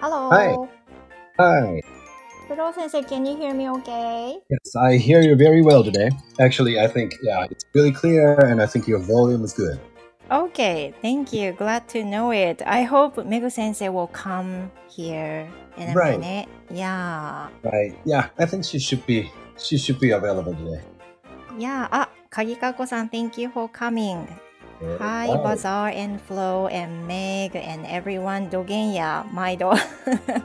[0.00, 0.28] Hello.
[0.30, 0.52] Hi.
[1.38, 1.80] Hi.
[2.48, 3.02] Hello, sensei.
[3.02, 4.36] Can you hear me okay?
[4.50, 6.10] Yes, I hear you very well today.
[6.38, 9.80] Actually, I think, yeah, it's really clear and I think your volume is good.
[10.30, 11.52] Okay, thank you.
[11.52, 12.60] Glad to know it.
[12.66, 15.48] I hope Megu sensei will come here
[15.78, 16.20] in a right.
[16.20, 16.48] minute.
[16.70, 17.48] Yeah.
[17.62, 17.96] Right.
[18.04, 20.82] Yeah, I think she should be she should be available today.
[21.56, 21.88] Yeah.
[21.90, 24.28] Ah, Kagikakko-san, thank you for coming.
[24.98, 25.42] Hi, Wow.
[25.42, 28.50] Bazaar and Flo and Meg and everyone.
[28.50, 29.72] どげんや、毎度。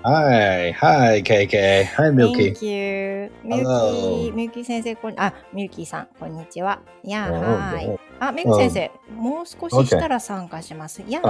[0.03, 1.83] Hi, hi, KK.
[1.97, 2.53] Hi, Milky.
[2.53, 3.31] Thank you.
[3.43, 4.29] みゆ Hello.
[4.29, 6.79] き、みゆき先生、こん、あ、みゆきさん、こんにちは。
[7.03, 7.33] いや、Oh,
[7.75, 7.99] はい oh.。
[8.19, 11.01] あ、みゆき先生、もう少ししたら参加します。
[11.01, 11.21] Yeah,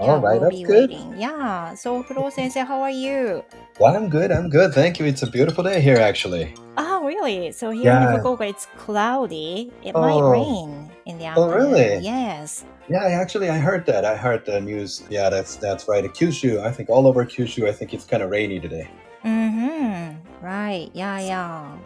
[0.00, 0.88] All right, we'll that's be good.
[0.88, 1.18] waiting.
[1.18, 1.74] Yeah.
[1.76, 3.42] So, Flo sensei, how are you?
[3.78, 4.32] Well, I'm good.
[4.32, 4.72] I'm good.
[4.72, 5.06] Thank you.
[5.06, 6.54] It's a beautiful day here, actually.
[6.78, 7.52] Oh, really?
[7.52, 8.20] So here in.
[8.22, 9.70] Fukuoka, it's cloudy.
[9.84, 10.30] It might Oh.
[10.32, 11.98] rain in the Oh, really?
[11.98, 12.64] Yes.
[12.88, 14.04] Yeah, I actually, I heard that.
[14.04, 15.02] I heard the news.
[15.10, 16.04] Yeah, that's that's right.
[16.04, 18.88] Kyushu, I think all over Kyushu, I think it's kind of rainy today.
[19.24, 20.44] Mm-hmm.
[20.44, 20.90] Right.
[20.94, 21.76] Yeah, yeah.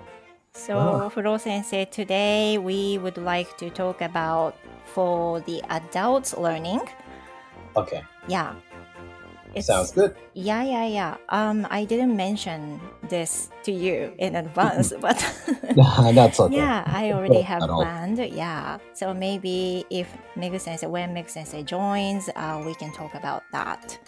[0.54, 1.08] So, Wow.
[1.10, 6.80] Flow sensei, today we would like to talk about for the adults learning.
[7.76, 8.54] Okay, Yeah.
[9.56, 10.14] It's, sounds good.
[10.34, 11.16] Yeah, yeah, yeah.
[11.30, 15.16] Um, I didn't mention this to you in advance, but
[16.14, 16.56] that's okay.
[16.56, 18.18] Yeah, I already have planned.
[18.18, 18.78] Yeah.
[18.92, 23.98] So maybe if Megu Sensei, when Megu Sensei joins, uh, we can talk about that.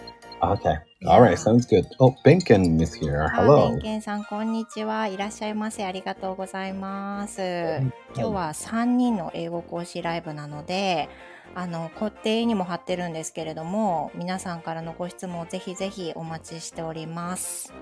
[0.43, 0.77] Okay.
[1.07, 1.39] All right.
[1.39, 1.87] Sounds good.
[1.99, 3.27] Oh, Binkin is here.
[3.33, 3.77] あ、ベ Hello.
[3.77, 5.09] ンケンさん、こんにちは。
[5.09, 5.85] いらっしゃいませ。
[5.85, 7.41] ありがとうございます。
[7.41, 11.09] 今日は3人の英語講師ライブなので、
[11.55, 17.73] あの、固定にも貼ってるんですけれども、皆さんからのご質問をぜひぜひお待ちしております。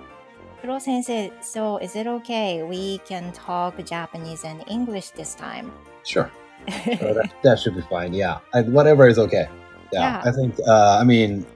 [0.60, 2.66] プロ先生、so is it okay?
[2.66, 5.70] We can talk Japanese and English this time.
[6.02, 6.30] Sure.
[6.66, 8.12] Uh, that, that should be fine.
[8.14, 8.38] Yeah.
[8.52, 9.48] I, whatever is okay.
[9.92, 10.00] Yeah.
[10.00, 10.22] Yeah.
[10.24, 10.58] I think.
[10.66, 11.46] Uh, I mean,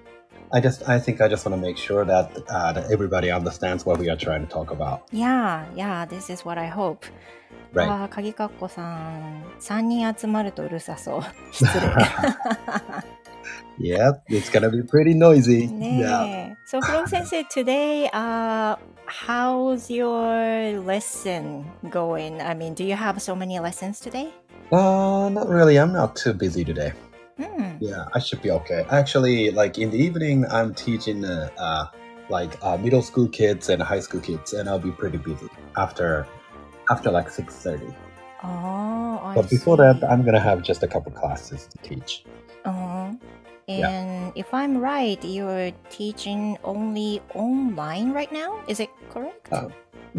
[0.53, 0.89] I just.
[0.89, 4.09] I think I just want to make sure that uh, that everybody understands what we
[4.11, 5.03] are trying to talk about.
[5.11, 7.07] Yeah, yeah, this is what I hope.
[7.73, 7.89] Right.
[7.89, 11.23] ああ、鍵かっこさん、3人集まるとうるさそう。
[11.53, 11.87] 失礼。
[13.79, 15.67] Yep, it's gonna be pretty noisy.
[15.67, 16.55] Yeah.
[16.67, 18.75] So, Flow sensei, today, uh,
[19.07, 22.41] how's your lesson going?
[22.43, 24.33] I mean, do you have so many lessons today?
[24.73, 25.79] Uh, not really.
[25.79, 26.93] I'm not too busy today.
[27.39, 27.79] Mm.
[27.81, 28.85] Yeah, I should be okay.
[28.91, 31.87] Actually, like in the evening, I'm teaching uh, uh
[32.29, 36.27] like uh, middle school kids and high school kids, and I'll be pretty busy after
[36.91, 37.95] after like 6.30.
[38.43, 39.83] Oh, I But before see.
[39.83, 42.25] that, I'm going to have just a couple classes to teach.
[42.65, 43.17] Oh.
[43.69, 44.31] And yeah.
[44.35, 48.61] if I'm right, you're teaching only online right now?
[48.67, 49.53] Is it correct?
[49.53, 49.69] Uh,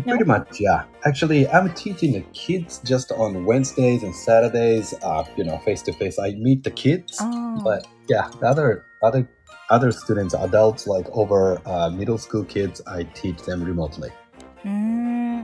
[0.03, 0.25] pretty no?
[0.25, 0.85] much, yeah.
[1.05, 5.91] Actually, I'm teaching the kids just on Wednesdays and Saturdays, uh, you know, face to
[5.91, 6.17] face.
[6.17, 7.59] I meet the kids, oh.
[7.61, 9.27] but yeah, the other other
[9.69, 14.11] other students, adults like over uh, middle school kids, I teach them remotely.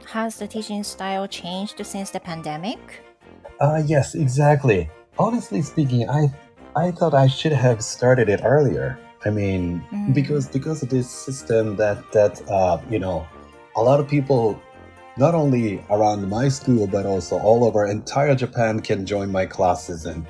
[0.07, 2.79] Has the teaching style changed since the pandemic?
[3.59, 4.90] Uh, yes, exactly.
[5.19, 6.31] Honestly speaking, I
[6.78, 8.97] I thought I should have started it earlier.
[9.25, 10.13] I mean, Mm.
[10.13, 13.28] because because of this system that that uh, you know,
[13.75, 14.57] a lot of people,
[15.18, 20.06] not only around my school but also all over entire Japan can join my classes,
[20.06, 20.25] and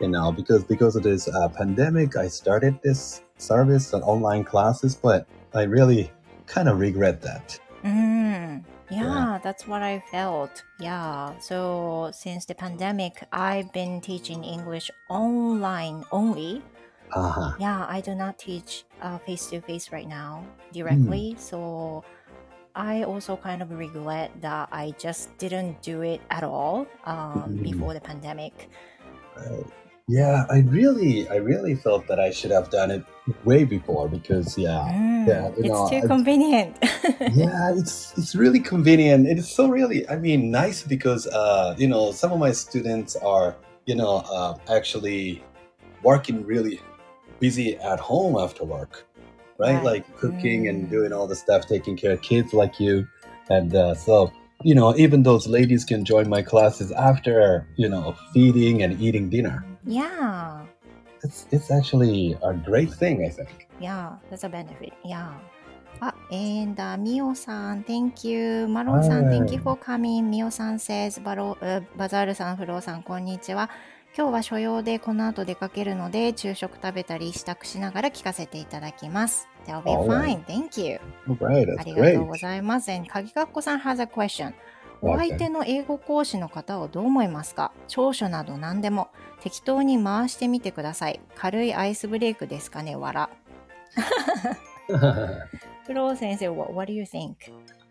[0.00, 4.94] you know, because because of this uh, pandemic, I started this service and online classes,
[4.94, 6.12] but I really
[6.46, 7.58] kind of regret that.
[7.82, 10.62] Mm, yeah, that's what I felt.
[10.78, 11.38] Yeah.
[11.38, 16.62] So since the pandemic, I've been teaching English online only.
[17.14, 17.52] Uh huh.
[17.58, 18.84] Yeah, I do not teach
[19.26, 21.34] face to face right now directly.
[21.38, 22.04] So
[22.74, 27.62] I also kind of regret that I just didn't do it at all um, Mhm.
[27.62, 28.70] before the pandemic.
[29.36, 29.66] Right.
[30.10, 33.04] Yeah, I really, I really felt that I should have done it
[33.44, 36.72] way before because, yeah, Mm, yeah, you it's know, too I- convenient.
[37.42, 39.28] yeah, it's it's really convenient.
[39.32, 43.14] It is so really, I mean, nice because, uh, you know, some of my students
[43.34, 43.54] are,
[43.86, 45.44] you know, uh, actually
[46.02, 46.80] working really
[47.38, 49.06] busy at home after work,
[49.58, 49.74] right?
[49.76, 49.84] Right.
[49.90, 50.90] Like cooking and Mm.
[50.90, 53.06] doing all the stuff, taking care of kids like you,
[53.48, 54.32] and uh, so
[54.63, 59.29] You know, even those ladies can join my classes after, you know, feeding and eating
[59.29, 59.65] dinner.
[59.85, 60.65] yeah.
[61.23, 63.67] It's it's actually a great thing, I think.
[63.81, 64.93] Yeah, that's a benefit.
[65.03, 65.33] Yeah.
[65.99, 68.67] Ah, and uh, Mio san, thank you.
[68.67, 70.29] Maro san, thank you for coming.
[70.29, 73.71] Mio san says, バロuh, バザールさん、フローさん、こんにちは。
[74.20, 79.48] 今日は所用でこの後出かけるので昼食食べたり支度しながら聞かせていただきます。
[79.66, 80.44] They'll be fine.、Right.
[80.44, 81.00] Thank you.
[81.26, 81.46] Okay,
[81.80, 82.90] ありがとうございます。
[83.08, 84.52] カギカッコさん has a question.
[85.00, 87.72] お相手の英語講師の方をどう思いますか？
[87.88, 89.08] 長所など何でも
[89.40, 91.20] 適当に回してみてください。
[91.34, 92.96] 軽いアイスブレイクですかね？
[92.96, 93.26] 笑。
[95.86, 97.36] フロー先生 what, what do you think?、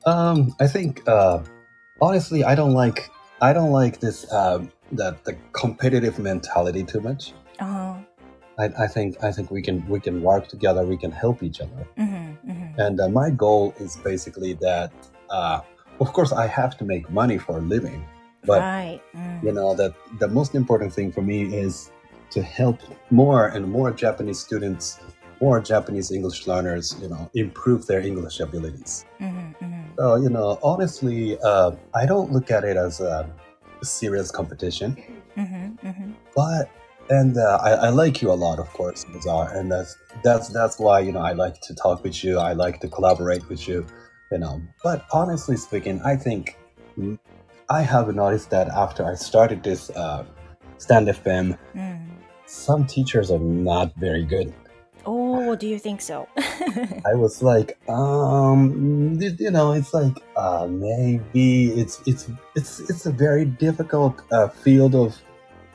[0.05, 1.41] Um, I think、uh,
[1.99, 3.09] honestly, I don't like
[3.39, 7.33] I don't like this、uh, that the competitive mentality too much.
[7.59, 7.99] Uh,
[8.57, 10.85] I, I think I think we can we can work together.
[10.85, 11.87] We can help each other.
[11.97, 12.77] mhm, mhm.
[12.77, 14.91] And uh, my goal is basically that.
[15.29, 15.61] Uh,
[16.01, 18.05] of course, I have to make money for a living,
[18.45, 19.01] but right.
[19.13, 21.91] mm, you know that the most important thing for me is
[22.31, 24.99] to help more and more Japanese students,
[25.41, 29.05] more Japanese English learners, you know, improve their English abilities.
[29.19, 29.83] mhm, mhm.
[29.97, 33.29] So you know, honestly, uh, I don't look at it as a
[33.83, 34.97] serious competition,
[35.37, 36.13] Mhm, mhm.
[36.35, 36.69] but
[37.09, 40.79] and uh, I, I like you a lot, of course, Bazaar, and that's that's that's
[40.79, 42.37] why you know I like to talk with you.
[42.39, 43.85] I like to collaborate with you,
[44.31, 44.61] you know.
[44.83, 46.55] But honestly speaking, I think
[47.69, 50.25] I have noticed that after I started this uh,
[50.77, 51.99] Stand FM, Mm.
[52.45, 54.53] some teachers are not very good.
[55.55, 56.27] Do you think so?
[56.37, 63.05] I was like, um, you you know, it's like uh, maybe it's it's it's it's
[63.05, 65.21] a very difficult uh, field of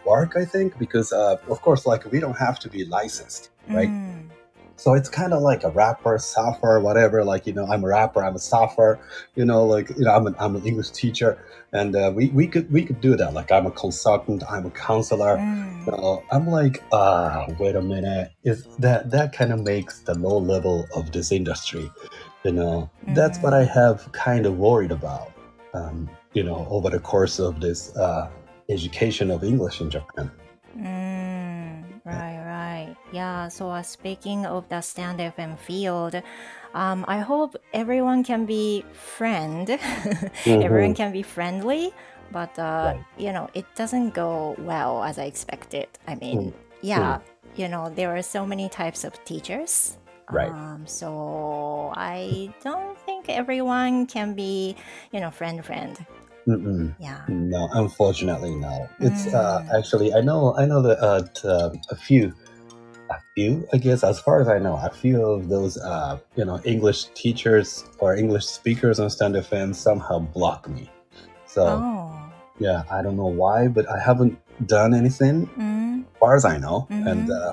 [0.05, 3.89] work, I think, because uh, of course, like we don't have to be licensed, right?
[3.89, 4.24] Mm,
[4.77, 7.25] So it's kind of like a rapper, software, whatever.
[7.25, 8.99] Like you know, I'm a rapper, I'm a software.
[9.35, 11.39] You know, like you know, I'm an I'm an English teacher,
[11.73, 13.35] and uh, we we could we could do that.
[13.35, 15.37] Like I'm a consultant, I'm a counselor.
[15.37, 15.85] mm.
[15.85, 18.33] So I'm like, ah, wait a minute.
[18.43, 21.91] Is that that kind of makes the low level of this industry?
[22.45, 25.33] You know, that's what I have kind of worried about.
[25.73, 28.29] Um, you know, over the course of this uh,
[28.69, 30.31] education of English in Japan.
[30.77, 32.44] Mm, right, right.
[33.13, 36.21] Yeah, so uh, speaking of the Stand FM field,
[36.75, 39.71] um, I hope everyone can be friend.
[40.47, 41.93] everyone can be friendly,
[42.33, 43.05] but uh, Right.
[43.17, 45.87] you know, it doesn't go well as I expected.
[46.09, 46.53] I mean,
[46.83, 47.21] yeah,
[47.55, 49.97] you know, there are so many types of teachers.
[50.31, 50.51] Right.
[50.51, 54.75] Um, so I don't think everyone can be,
[55.13, 55.95] you know, friend friend.
[56.49, 56.95] Mm-mm.
[56.99, 57.21] Yeah.
[57.29, 58.89] No, unfortunately, no.
[59.01, 59.79] It's uh, Mm.
[59.79, 62.35] actually I know I know that uh, uh, a few,
[63.17, 66.45] a few I guess as far as I know, a few of those uh, you
[66.45, 70.91] know English teachers or English speakers on Stand FM somehow block me.
[71.47, 72.11] So Oh.
[72.59, 76.57] yeah, I don't know why, but I haven't done anything Mm, as far as I
[76.59, 77.53] know, and Mhm.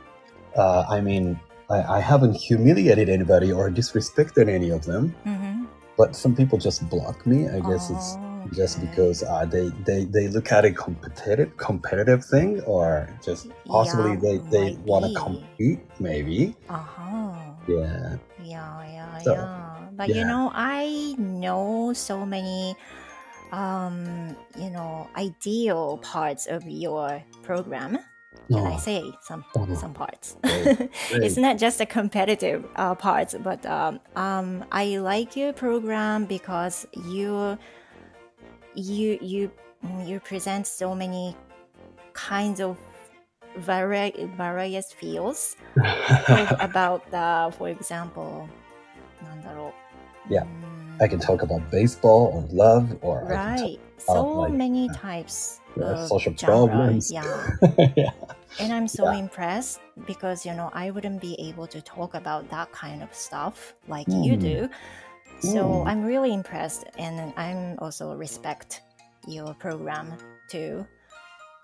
[0.58, 5.64] uh, uh, I mean I, I haven't humiliated anybody or disrespected any of them, mm-hmm.
[5.98, 7.48] but some people just block me.
[7.48, 8.10] I guess it's
[8.54, 14.12] just because uh, they, they they look at a competitive competitive thing or just possibly
[14.12, 17.32] Yeah, they they want to compete maybe Uh-huh.
[17.68, 19.88] yeah Yeah, yeah, So, yeah.
[19.96, 22.76] But you know, I know so many
[23.52, 28.00] um, you know, ideal parts of your program.
[28.50, 29.68] Can I Oh, say some Oh.
[29.76, 30.36] some parts?
[30.42, 30.90] Great,
[31.24, 36.88] it's not just the competitive uh, parts, but um, um, I like your program because
[36.96, 37.58] you
[38.76, 39.52] you you
[39.86, 41.36] mm, you present so many
[42.14, 42.78] kinds of
[43.58, 45.56] vari- various fields
[46.60, 48.48] about the for example
[50.30, 51.02] yeah mm.
[51.02, 56.34] i can talk about baseball or love or right so like, many types of social
[56.36, 56.68] genre.
[56.68, 57.52] problems yeah.
[57.96, 58.12] yeah
[58.60, 59.20] and i'm so yeah.
[59.20, 63.74] impressed because you know i wouldn't be able to talk about that kind of stuff
[63.88, 64.26] like mm.
[64.26, 64.42] you hmm.
[64.42, 64.70] do
[65.42, 65.88] so Mm.
[65.88, 68.82] I'm really impressed and I'm also respect
[69.28, 70.14] your program
[70.50, 70.86] too.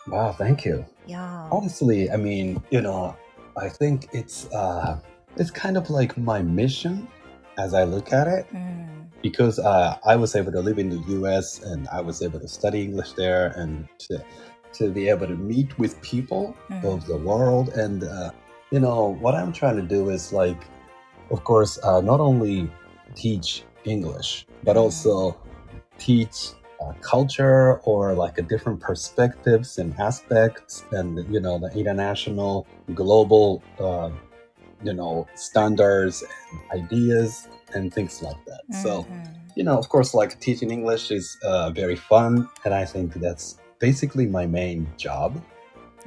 [0.08, 1.50] wow thank you Yeah.
[1.52, 3.16] honestly I mean you know
[3.58, 5.00] I think it's uh
[5.36, 7.08] it's kind of like my mission
[7.58, 9.10] as I look at it Mm.
[9.22, 11.62] because uh, I was able to live in the U.S.
[11.64, 14.24] and I was able to study English there and to
[14.80, 16.84] to be able to meet with people Mhm.
[16.94, 18.30] of the world and uh,
[18.72, 20.62] you know what I'm trying to do is like,
[21.32, 22.70] of course, uh, not only
[23.16, 25.38] teach English but also
[26.00, 26.52] teach.
[26.80, 33.64] Uh, culture or like a different perspectives and aspects and you know the international global
[33.80, 34.12] uh,
[34.84, 39.08] you know standards and ideas and things like that so Mhm.
[39.56, 43.58] you know, of course, like teaching English is uh, very fun, and I think that's
[43.80, 45.42] basically my main job.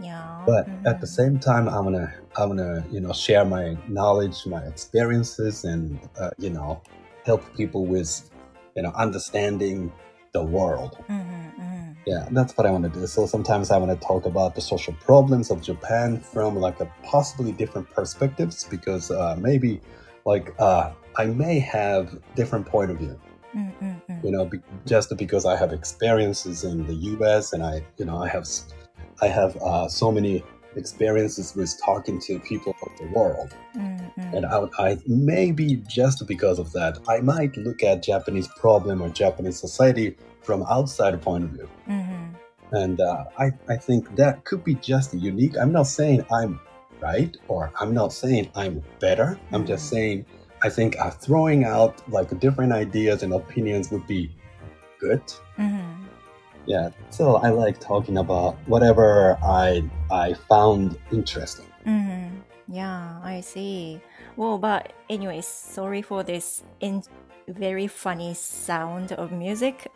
[0.00, 0.42] Yeah.
[0.46, 1.16] But at the mhm.
[1.18, 6.30] same time, I'm gonna, I'm gonna, you know, share my knowledge, my experiences, and uh,
[6.38, 6.82] you know,
[7.24, 8.30] help people with,
[8.76, 9.92] you know, understanding
[10.32, 10.96] the world.
[11.08, 11.96] Mhm, mhm.
[12.06, 13.06] Yeah, that's what I want to do.
[13.06, 16.86] So sometimes I want to talk about the social problems of Japan from like a
[17.02, 19.80] possibly different perspectives because uh, maybe
[20.24, 23.20] like uh, I may have different point of view.
[23.54, 24.24] Mm, mm, mm.
[24.24, 28.22] you know be, just because i have experiences in the us and i you know
[28.22, 28.46] i have
[29.22, 30.42] I have uh, so many
[30.76, 33.54] experiences with talking to people of the world.
[33.76, 34.36] Mm-hmm.
[34.36, 39.08] And I, I, maybe just because of that, I might look at Japanese problem or
[39.08, 41.68] Japanese society from outside point of view.
[41.88, 42.74] Mm-hmm.
[42.76, 45.58] And uh, I, I think that could be just unique.
[45.58, 46.60] I'm not saying I'm
[47.00, 49.24] right or I'm not saying I'm better.
[49.24, 49.54] Mm-hmm.
[49.54, 49.96] I'm just mm-hmm.
[49.96, 50.26] saying
[50.62, 54.30] I think uh, throwing out like different ideas and opinions would be
[54.98, 55.22] good.
[55.58, 55.99] Mm-hmm.
[56.65, 56.89] Yeah.
[57.11, 61.67] So I like talking about whatever I I found interesting.
[61.85, 64.01] Mm, yeah, I see.
[64.35, 67.03] Well, but anyways, sorry for this in
[67.47, 69.91] very funny sound of music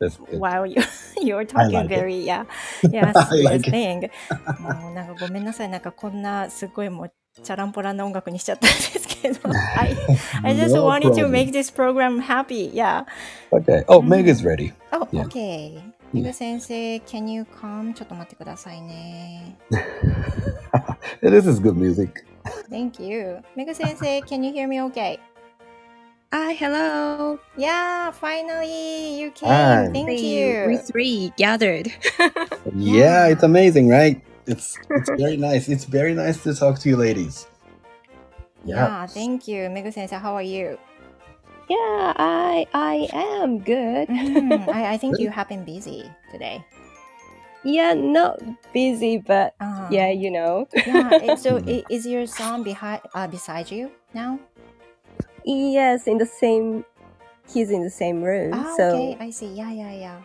[0.00, 0.40] That's good.
[0.40, 0.82] while you
[1.20, 1.88] you're talking like it.
[2.00, 2.44] very yeah
[2.90, 3.70] yeah I serious like it.
[3.70, 4.10] thing.
[4.60, 7.12] もうなんかごめんなさいなんかこんなすごいもう
[7.42, 9.40] チャランポランな音楽にしちゃったんですけど
[9.76, 9.94] I
[10.42, 11.30] I just No wanted to problem.
[11.30, 12.70] make this program happy.
[12.72, 13.04] Yeah.
[13.52, 13.84] Okay.
[13.88, 14.08] Oh, Mhm.
[14.08, 14.72] Meg is ready.
[14.92, 15.26] Oh, Yeah.
[15.26, 15.82] okay.
[16.12, 17.92] メグ先生、can you come?
[17.94, 19.56] ちょっと待ってくださいね。
[21.22, 22.24] this is good music.
[22.70, 23.42] Thank you.
[23.56, 25.18] メグ先生、can you hear me okay?
[26.32, 27.38] Hi, hello.
[27.56, 29.48] Yeah, finally you came.
[29.48, 29.88] Hi.
[29.92, 30.66] Thank We- you.
[30.66, 31.92] We three gathered.
[32.74, 34.20] Yeah, it's amazing, right?
[34.46, 35.68] It's it's very nice.
[35.68, 37.46] It's very nice to talk to you ladies.
[38.64, 39.70] Yeah, thank you.
[39.70, 40.78] メグ先生、how are you?
[41.69, 44.09] Yeah, I I am good.
[44.09, 46.65] Mm, I, I think you have been busy today.
[47.63, 48.39] Yeah, not
[48.73, 50.67] busy, but Uh, yeah, you know.
[50.87, 51.35] yeah.
[51.35, 54.39] So i- is your son behind uh, beside you now?
[55.45, 56.85] Yes, in the same.
[57.51, 58.53] He's in the same room.
[58.53, 59.17] Ah, so okay.
[59.19, 59.51] I see.
[59.53, 60.19] Yeah, yeah, yeah.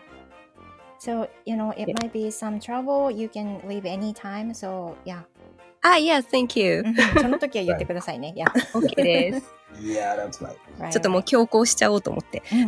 [0.99, 1.95] So you know, it Yeah.
[2.01, 3.11] might be some trouble.
[3.11, 4.55] You can leave anytime.
[4.55, 5.23] So yeah.
[5.85, 6.83] Ah, yeah, thank you.
[6.85, 8.35] うんその時は言ってくださいね。
[8.37, 8.51] Yeah.
[8.73, 9.55] OK です。
[9.81, 10.57] Yeah, that's right.
[10.79, 12.43] Right, ちょっともう.強行しちゃおうと思って。
[12.53, 12.67] うんうん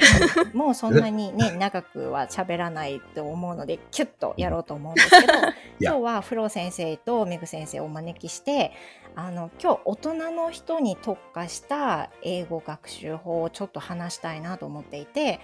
[0.52, 5.32] もうそんなにね、 長くは喋らないと思うので、キュッとやろうと思うんですけど、
[5.80, 8.72] 今日はフロー先生とメグ先生をお招きして、
[9.14, 15.40] あの、今日大人の人に特化した英語学習法をちょっと話したいなと思っていて、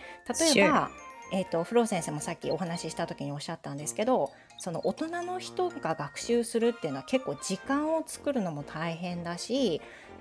[0.54, 0.90] 例えば、
[1.32, 4.30] えっ、と、フロー先生もさっきお話しした時におっしゃったんですけど、
[4.62, 9.80] その大人の人が学習するっていうのは結構時間を作るのも大変だし、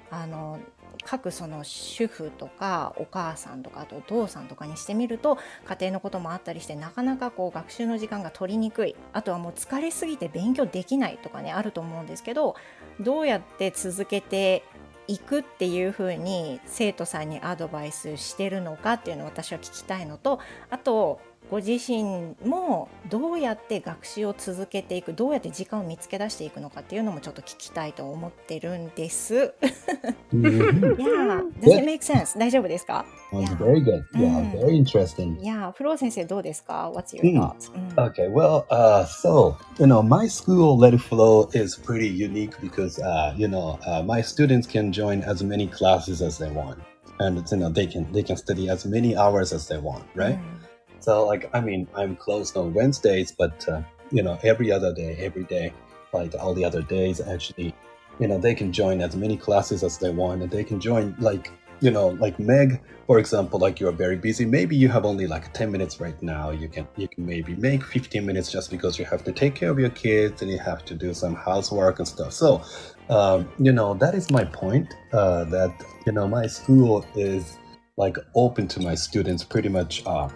[0.09, 0.57] あの、
[1.05, 8.95] 各その主婦とかお母さんとかあとお父さんとかにしてみると家庭のこともあったりしてなかなかこう学習の時間が取りにくい。
[9.13, 12.55] あとはもう疲れすぎて勉強できないとかねあると思うんですけど
[12.99, 14.63] どうやって続けて
[15.07, 20.39] いくっていうふうに生徒さんにアドバイスしてるのかっていうのを私は聞きたいのと
[20.71, 21.21] あと
[21.51, 29.53] ご自身もどうやって学習を続けていくどうやって時間を見つけ出していくのかっていうのもちょっと聞きたいと思ってるんです。
[30.33, 30.95] Mhm.
[30.95, 32.39] Yeah, does it make sense?
[32.39, 34.03] 大丈夫ですか very good.
[34.15, 34.59] Yeah, Mm.
[34.61, 35.37] very interesting.
[35.41, 40.95] Yeah, フロー先生どうですか ?What's your うん thoughts?、うん Okay, well, uh, so you know, my school Let
[40.95, 45.43] It Flow is pretty unique because uh, you know, uh, my students can join as
[45.45, 46.77] many classes as they want,
[47.19, 50.39] and you know, they can they can study as many hours as they want, right?
[51.01, 53.81] So, like, I mean, I'm closed on Wednesdays, but uh,
[54.11, 55.73] you know, every other day, every day,
[56.13, 57.75] like all the other days, actually,
[58.19, 61.15] you know, they can join as many classes as they want, and they can join
[61.19, 64.45] like you know, like Meg, for example, like you're very busy.
[64.45, 66.51] Maybe you have only like 10 minutes right now.
[66.51, 69.71] You can you can maybe make 15 minutes just because you have to take care
[69.71, 72.33] of your kids and you have to do some housework and stuff.
[72.33, 72.61] So,
[73.09, 74.93] um, you know, that is my point.
[75.11, 75.73] Uh, that
[76.05, 77.57] you know, my school is
[77.97, 80.29] like open to my students pretty much uh,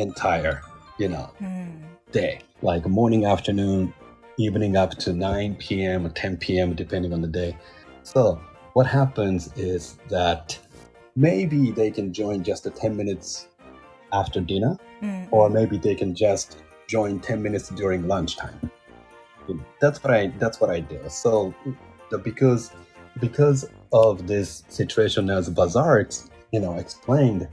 [0.00, 0.62] entire,
[0.98, 1.70] you know, mm.
[2.12, 3.92] day, like morning, afternoon,
[4.38, 6.06] evening up to 9 p.m.
[6.06, 7.56] or 10 p.m., depending on the day.
[8.02, 8.40] So,
[8.72, 10.58] what happens is that
[11.16, 13.48] maybe they can join just the 10 minutes
[14.12, 15.28] after dinner, mm.
[15.30, 18.70] or maybe they can just join 10 minutes during lunchtime.
[19.80, 21.00] That's what I that's what I do.
[21.08, 21.54] So
[22.10, 22.70] the, because
[23.20, 26.08] because of this situation as Bazaar,
[26.52, 27.48] you know, explained,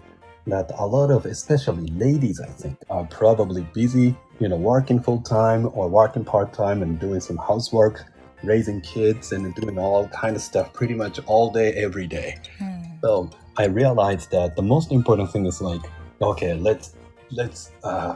[0.48, 5.22] that a lot of especially ladies, I think, are probably busy, you know, working full
[5.22, 8.06] time or working part time and doing some housework,
[8.44, 12.36] raising kids and doing all kind of stuff pretty much all day, every day.
[12.62, 15.82] うん、So I realized that the most important thing is like,
[16.22, 16.96] okay, let's
[17.32, 18.16] let's uh,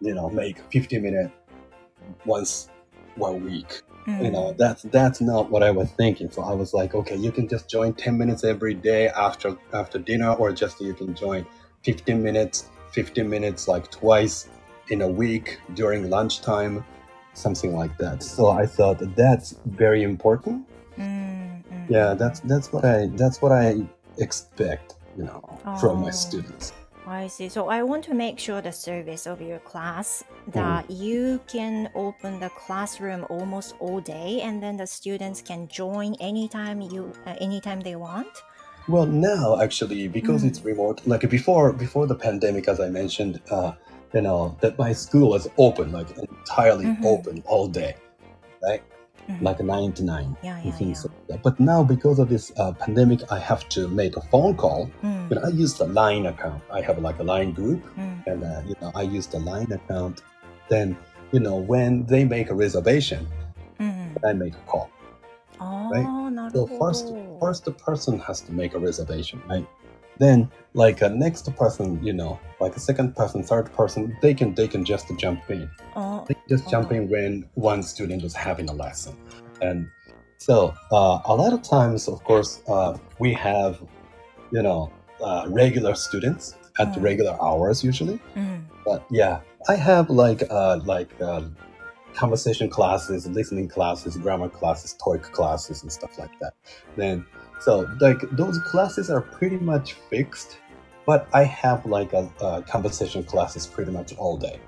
[0.00, 1.32] you know make 50 minutes
[2.24, 2.70] once
[3.16, 3.82] one week.
[4.06, 4.24] Mm.
[4.24, 6.30] You know, that's that's not what I was thinking.
[6.30, 9.98] So I was like, okay, you can just join 10 minutes every day after after
[9.98, 11.46] dinner, or just you can join
[11.84, 14.48] 15 minutes, 15 minutes like twice
[14.88, 16.84] in a week during lunchtime,
[17.34, 18.22] something like that.
[18.22, 20.66] So I thought that's very important.
[20.96, 21.86] Mm, mm.
[21.88, 23.86] Yeah, that's that's what I that's what I
[24.18, 25.76] expect, you know, oh.
[25.78, 26.12] from my oh.
[26.12, 26.72] students.
[27.08, 27.48] I see.
[27.48, 32.38] So I want to make sure the service of your class that you can open
[32.38, 37.80] the classroom almost all day, and then the students can join anytime you uh, anytime
[37.80, 38.28] they want.
[38.88, 43.72] Well, now actually, because it's remote, like before before the pandemic, as I mentioned, uh,
[44.14, 47.04] you know, that my school was open, like entirely Mhm.
[47.04, 47.96] open all day,
[48.62, 48.82] right?
[49.28, 49.44] mm-hmm.
[49.44, 51.34] like 99 yeah, yeah, things yeah.
[51.34, 54.90] Like but now because of this uh, pandemic i have to make a phone call
[55.02, 55.28] mm.
[55.28, 58.26] but i use the line account i have like a line group mm.
[58.26, 60.22] and uh, you know i use the line account
[60.68, 60.96] then
[61.32, 63.26] you know when they make a reservation
[63.78, 64.16] mm.
[64.24, 64.90] i make a call
[65.60, 69.66] oh, right so first first person has to make a reservation right
[70.18, 74.54] then like a next person, you know, like a second person, third person, they can
[74.54, 75.70] they can just jump in.
[75.96, 76.24] Oh.
[76.28, 79.16] They just jump in when one student is having a lesson,
[79.60, 79.88] and
[80.38, 83.82] so uh, a lot of times, of course, uh, we have,
[84.52, 87.02] you know, uh, regular students at mm.
[87.02, 88.20] regular hours usually.
[88.36, 88.64] Mm.
[88.84, 91.42] But yeah, I have like uh, like uh,
[92.14, 96.54] conversation classes, listening classes, grammar classes, TOEIC classes, and stuff like that.
[96.96, 97.26] Then
[97.60, 100.58] so like those classes are pretty much fixed,
[101.06, 104.60] but I have like a, a conversation classes pretty much all day.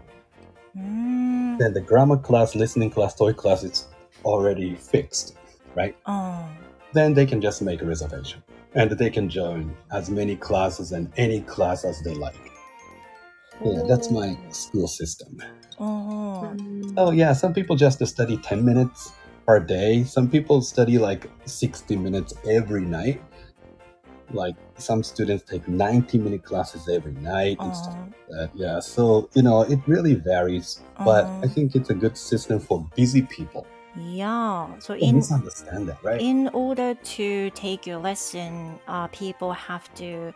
[0.76, 1.58] Mm.
[1.58, 3.88] Then the grammar class, listening class, TOEIC class, it's
[4.24, 5.36] already fixed,
[5.74, 5.96] right?
[6.06, 6.48] Oh.
[6.92, 8.42] Then they can just make a reservation
[8.74, 12.34] and they can join as many classes and any class as they like.
[13.64, 14.52] Yeah, that's my oh.
[14.52, 15.42] school system.
[15.78, 16.52] Oh.
[16.56, 16.94] Mm.
[16.96, 19.12] Oh yeah, some people just study 10 minutes
[19.46, 20.04] per day.
[20.04, 23.22] Some people study like 60 minutes every night.
[24.32, 28.50] Like some students take 90 minute classes every night and stuff like that.
[28.54, 28.78] Yeah.
[28.78, 33.22] So, you know, it really varies, but I think it's a good system for busy
[33.22, 33.66] people.
[33.96, 34.78] Yeah.
[34.78, 36.20] So in that, right?
[36.20, 40.32] In order to take your lesson, uh, people have to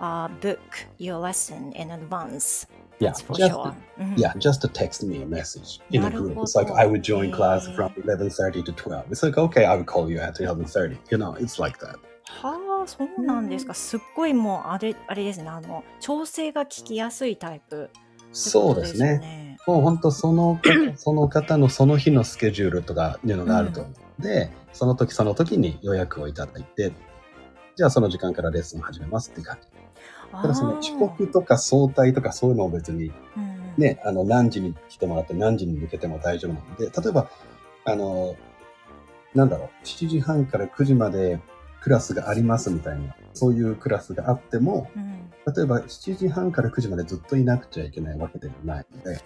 [0.00, 2.66] uh, book your lesson in advance.
[2.98, 3.74] Yeah, That's for just sure.
[3.98, 4.14] Mhm.
[4.16, 6.36] yeah, just to text me a message in a group.
[6.38, 6.70] It's like。
[6.72, 9.04] I would join class from 11:30 to 12.
[9.10, 10.98] It's like okay, I would call you at 11:30.
[11.10, 11.98] You know, it's like that.
[12.42, 13.74] はあ、そうなんですか。
[13.74, 15.48] すっごいもうあれあれですね。
[15.48, 17.90] あの調整が聞きやすいタイプ。
[18.32, 19.18] そうですね。
[19.18, 19.56] ね。
[19.66, 20.60] もう本当その
[20.96, 26.92] その方のその日のスケジュールとかいうのがあると思うので、その時その時に予約をいただいて、
[27.76, 29.68] じゃあその時間からレッスン始めますって感じ。
[30.32, 33.12] あただその遅刻とか早退とかそういうのを別に
[33.78, 37.30] ね、あの何時に来てもらって何時に抜けても大丈夫なので、例えば、
[37.84, 38.36] あの、
[39.34, 41.40] なんだろう、7時半から9時まで
[41.80, 45.30] クラスがありますみたいな、そういうクラスがあっても、うん。
[45.54, 49.20] 例えば7時半から9時までずっといなくちゃいけないわけではないので、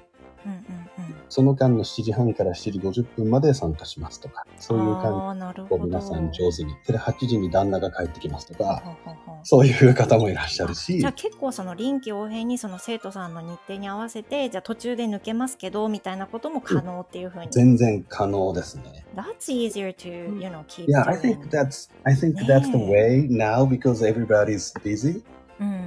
[0.46, 5.62] うんうんうんその間の7時半から7時50分まで参加しますとか、そういう感じ。
[5.72, 6.74] を皆さん上手に。
[6.86, 17.48] で、8時に旦那が帰ってきますとか、ほうほうほうそういう方もいらっしゃるしじゃあ、結構その臨機応変にその生徒さんの日程に合わせてじゃあ途中で抜けますけどみたいなことも可能っていうふうに。
[17.50, 19.06] 全然可能ですね。
[19.14, 20.08] That's easier to,
[20.40, 24.72] you know, keep Yeah, I think that's I think that's the way now because everybody's
[24.82, 25.22] busy.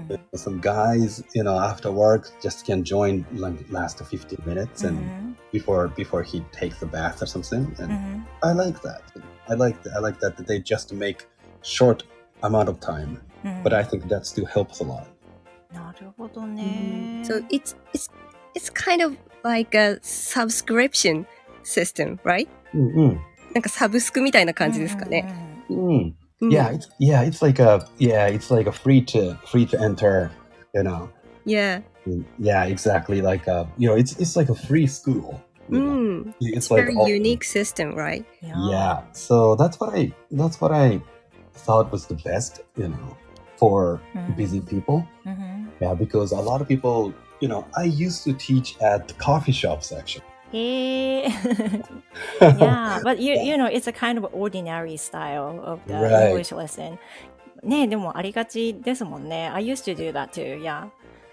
[0.03, 0.21] うん。
[0.35, 4.99] Some guys, you know, after work just can join like last 15 minutes う and
[4.99, 7.67] ん before before he takes a bath or something.
[7.79, 9.01] う And ん I like that.
[9.49, 9.97] I like that.
[9.97, 11.27] I like that that they just make
[11.63, 12.05] short
[12.43, 13.19] amount of time.
[13.45, 15.05] うん But I think that still helps a lot.
[15.73, 17.23] なるほどね。
[17.25, 18.11] So it's it's
[18.55, 21.27] it's kind of like a subscription
[21.63, 22.49] system, right?
[22.75, 23.19] Mm-hmm.
[23.55, 25.25] なんかサブスクみたいな感じですかね。
[25.71, 25.75] Mm.
[25.77, 25.81] Mm.
[25.81, 26.52] うん Mm.
[26.52, 30.32] Yeah, it's yeah, it's like a yeah, it's like a free to free to enter,
[30.74, 31.10] you know.
[31.46, 31.82] Yeah.
[32.08, 33.22] Mm, yeah, exactly.
[33.22, 35.42] Like a, you know, it's it's like a free school.
[35.70, 36.34] Mm.
[36.42, 38.26] It's, it's like very all, unique system, right?
[38.42, 38.70] Yeah.
[38.70, 39.02] yeah.
[39.14, 41.02] So that's what I that's what I
[41.54, 43.18] thought was the best, you know,
[43.58, 44.36] for mm.
[44.36, 45.08] busy people.
[45.26, 45.68] Mm -hmm.
[45.82, 49.92] Yeah, because a lot of people, you know, I used to teach at coffee shops
[49.92, 50.33] actually.
[50.53, 51.29] へえ。
[52.41, 56.31] yeah, but you you know it's a kind of ordinary style of the Right.
[56.31, 56.99] English lesson.
[57.63, 59.49] ねでもありがちですもんね。
[59.49, 60.61] I used to do that too.
[60.63, 60.89] Yeah.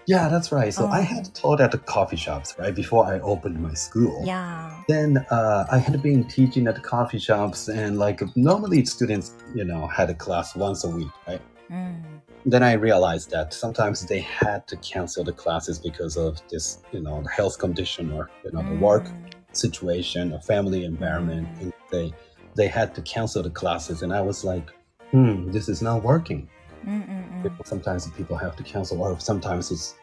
[0.08, 0.70] Yeah, that's right.
[0.72, 1.04] So I Oh.
[1.04, 4.22] had taught at the coffee shops, right, before I opened my school.
[4.24, 4.70] Yeah.
[4.86, 9.64] Then uh, I had been teaching at the coffee shops, and like normally students, you
[9.64, 11.40] know, had a class once a week, right?
[11.70, 12.09] うん。
[12.45, 17.01] then I realized that sometimes they had to cancel the classes because of this, you
[17.01, 19.31] know, health condition or you know, the work mm.
[19.51, 21.61] situation, a family environment, mm.
[21.61, 22.13] and they
[22.55, 24.01] they had to cancel the classes.
[24.01, 24.69] And I was like,
[25.11, 26.49] hmm, this is not working.
[26.85, 27.65] Mm -mm -mm.
[27.65, 29.95] Sometimes people have to cancel, or sometimes it's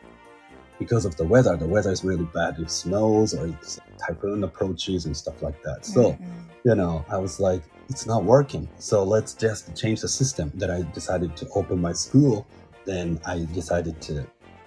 [0.78, 1.56] because of the weather.
[1.56, 2.58] The weather is really bad.
[2.58, 5.84] It snows or it's typhoon approaches and stuff like that.
[5.84, 6.68] So, mm -hmm.
[6.68, 8.68] you know, I was like, it's not working.
[8.78, 10.50] So let's just change the system.
[10.54, 12.46] That I decided to open my school.
[12.84, 14.14] Then I decided to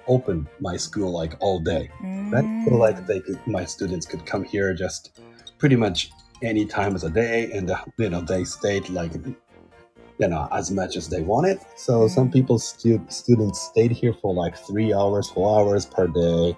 [0.07, 1.89] open my school like all day.
[2.01, 2.31] Mm.
[2.33, 2.47] Right?
[2.85, 5.21] Like they could, my students could come here just
[5.57, 6.11] pretty much
[6.43, 9.13] any time of the day, and you know they stayed like
[10.21, 11.59] you know as much as they wanted.
[11.75, 16.55] So some people stu- students stayed here for like three hours, four hours per day,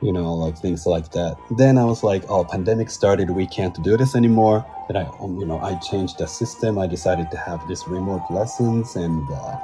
[0.00, 1.36] you know, like things like that.
[1.58, 4.64] Then I was like, oh, pandemic started, we can't do this anymore.
[4.88, 6.78] Then I, um, you know, I changed the system.
[6.78, 9.58] I decided to have this remote lessons, and uh,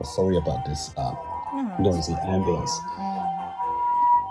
[0.00, 1.14] oh, sorry about this uh,
[1.80, 2.72] noisy ambulance.
[2.98, 3.22] Mm.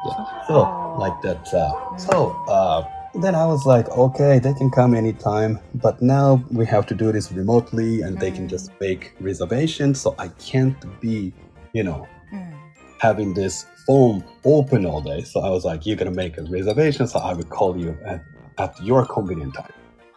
[0.05, 0.47] Yeah.
[0.47, 1.47] So like that.
[1.51, 1.99] Uh, mm.
[1.99, 2.29] so.
[2.47, 2.83] Uh,
[3.23, 7.11] then I was like, okay, they can come anytime, but now we have to do
[7.11, 8.19] this remotely and mm.
[8.19, 8.49] they can mm.
[8.49, 10.01] just make reservations.
[10.01, 11.33] So I can't be,
[11.73, 12.53] you know, mm.
[12.99, 15.21] having this phone open all day.
[15.21, 17.07] So I was like, you're going to make a reservation.
[17.07, 18.23] So I will call you at,
[18.57, 19.73] at your convenient time.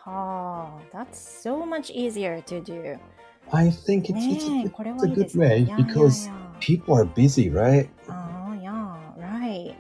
[0.07, 2.99] Oh, that's so much easier to do.
[3.53, 6.57] I think it's, it's, it's, it's a good way yeah, because yeah, yeah.
[6.61, 7.89] people are busy, right?
[8.09, 9.75] Oh, yeah, right.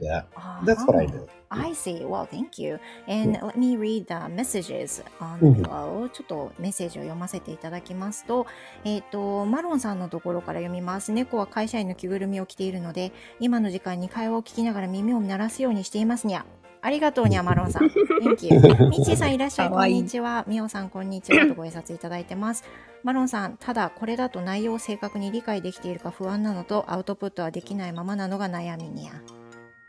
[0.00, 0.22] Yeah,
[0.64, 1.26] that's what I do.
[1.54, 2.04] I see.
[2.04, 2.78] Well, thank you.
[3.06, 6.08] And let me read the messages on うん below.
[6.10, 8.46] ちょっとメッセージを読ませていただきますと、
[8.84, 11.12] えっ、と、マロンさんのところから読みます。
[11.12, 16.44] 猫は会社員の着ぐるみを着ているので、今の時間に会話を聞きながら耳を鳴らすようにしていますにゃ。
[16.82, 17.84] ありがとうにゃ、 マロンさん。
[17.84, 18.60] Thank you.
[18.90, 19.70] ミッチーさんいらっしゃい。
[19.70, 20.44] こんにちは。
[20.46, 21.46] ミオさん、こんにちは。
[21.46, 22.64] とご挨拶いただいてます。
[23.02, 29.43] マロンさん、ただこれだと内容を正確に理解できているか不安なのと、アウトプットはできないままなのが悩みにゃ。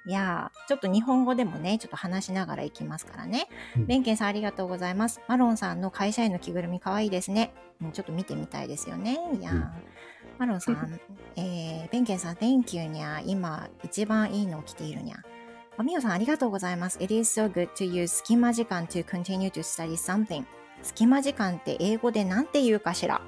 [0.08, 3.48] いやー、ちょっと日本語でもね、ちょっと話しながらいきますからね。
[3.76, 5.20] うんベンケンさんありがとうございます。
[5.28, 7.54] マロンさんの会社員の着ぐるみかわいいですね。
[7.82, 9.18] うんちょっと見てみたいですよね。
[9.40, 9.64] いやー、うん
[10.38, 11.00] マロンさん、
[11.38, 13.22] えー、ベンケンさん、Thank you にゃ。
[13.26, 15.18] 今、一番いいのを着ているにゃ。
[15.78, 16.98] あみおさんありがとうございます。
[17.02, 20.44] It is so good to use 隙間時間 to continue to study something.
[20.84, 23.22] 隙間時間って英語でなんて言うかしら？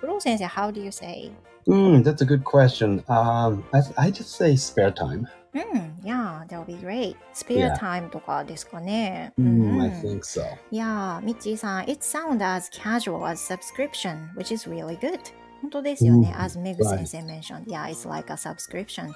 [0.00, 1.30] フロー先生、How do you say?
[1.68, 3.04] Mm, that's a good question.
[3.08, 5.28] Um, I, I just say spare time.
[5.54, 7.16] Hmm, yeah that would be great.
[7.34, 9.32] Spare time とかですかね。
[9.38, 10.00] Mm, I mm-hmm.
[10.00, 10.42] think so.
[10.70, 15.18] Yeah, みちさん、it sounds as casual as subscription, which is really good.
[15.60, 16.32] 本当ですよね。
[16.34, 19.12] Mm, as Meg 先生 mentioned, yeah, it's like a subscription.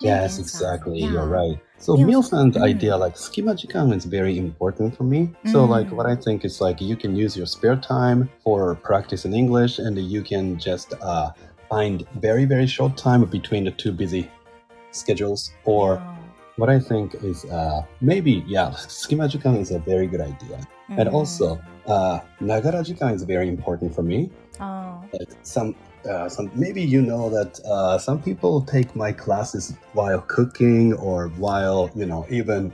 [0.00, 1.00] Yes, exactly.
[1.00, 1.10] Yeah.
[1.10, 1.58] You're right.
[1.78, 2.58] So Mil-san's mm.
[2.58, 2.64] Hmm.
[2.64, 5.34] idea like skima jikan is very important for me.
[5.44, 5.52] Mm.
[5.52, 5.72] So hmm.
[5.72, 9.34] like what I think is like you can use your spare time for practice in
[9.34, 11.30] English and you can just uh,
[11.68, 14.30] find very, very short time between the two busy
[14.90, 16.02] schedules or
[16.56, 20.58] what I think is uh, maybe, yeah, skima jikan is a very good idea.
[20.58, 20.66] Mm.
[20.88, 21.14] And mm-hmm.
[21.14, 24.30] also, uh, nagara jikan is very important for me.
[24.60, 25.02] Oh.
[25.12, 25.76] Like some,
[26.08, 31.28] uh, some maybe you know that uh, some people take my classes while cooking or
[31.38, 32.72] while you know even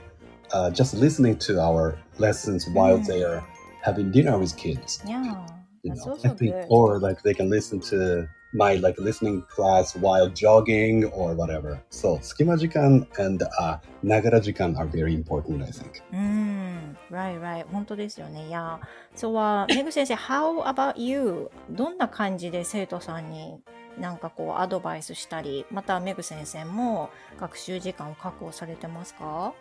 [0.52, 3.06] uh, just listening to our lessons while mm.
[3.06, 3.44] they are
[3.82, 5.02] having dinner with kids.
[5.06, 5.46] Yeah,
[5.82, 6.66] you that's know, also good.
[6.68, 12.18] Or like they can listen to my like listening class while jogging or whatever so
[12.18, 17.66] skima jikan and uh, nagara jikan are very important i think うん、right, right.
[17.66, 18.46] 本当ですよね。
[18.48, 18.80] いや、
[19.14, 21.50] そうは、メグ先生、How about you?
[21.70, 23.60] どんな感じで生徒さんに
[23.98, 29.54] なんかこうアドバイスしたり、またメグ先生も学習時間を確保されてますか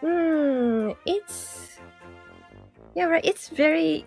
[0.00, 1.80] Hmm, it's
[2.94, 3.24] yeah, right.
[3.24, 4.04] It's very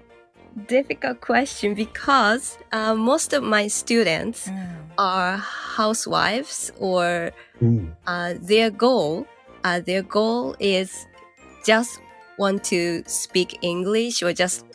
[0.67, 4.67] difficult question because uh, most of my students mm.
[4.97, 7.91] are housewives or mm.
[8.07, 9.25] uh, their goal
[9.63, 11.05] uh, their goal is
[11.65, 12.01] just
[12.37, 14.65] want to speak english or just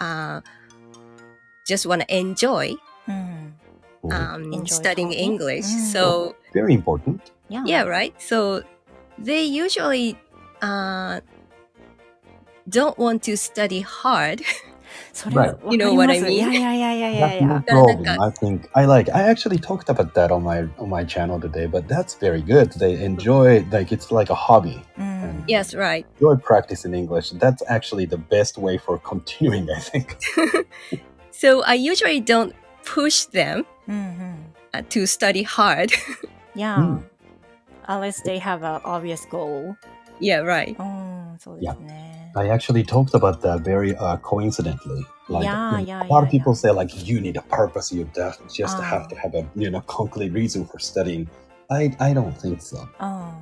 [0.00, 0.40] uh,
[1.66, 2.72] just want to enjoy
[3.06, 3.52] mm.
[4.10, 5.32] um, enjoy studying talking.
[5.32, 5.92] english mm.
[5.92, 8.62] so very important yeah yeah right so
[9.18, 10.16] they usually
[10.62, 11.20] uh,
[12.68, 14.42] don't want to study hard
[15.12, 15.54] So right.
[15.70, 16.38] you know what I mean?
[16.38, 17.48] Yeah, yeah, yeah, yeah, yeah.
[17.48, 17.72] That's.
[17.72, 18.20] No problem.
[18.20, 19.08] I think I like.
[19.10, 22.72] I actually talked about that on my on my channel today, but that's very good.
[22.72, 24.82] They enjoy like it's like a hobby.
[24.98, 25.44] Mm.
[25.48, 26.06] Yes, right.
[26.20, 27.30] Enjoy practicing English.
[27.30, 29.68] That's actually the best way for continuing.
[29.70, 30.18] I think.
[31.30, 34.88] so I usually don't push them mm -hmm.
[34.88, 35.90] to study hard.
[36.54, 37.02] yeah, mm.
[37.88, 39.76] unless they have an obvious goal.
[40.20, 40.76] Yeah, right.
[40.78, 41.74] Oh, yeah.
[42.36, 45.04] I actually talked about that very uh, coincidentally.
[45.28, 48.08] Like yeah, yeah, a lot yeah, of people say like you need a purpose, you
[48.14, 49.18] just have to ah.
[49.18, 51.28] have a you know concrete reason for studying.
[51.70, 52.88] I I don't think so.
[53.00, 53.34] Oh.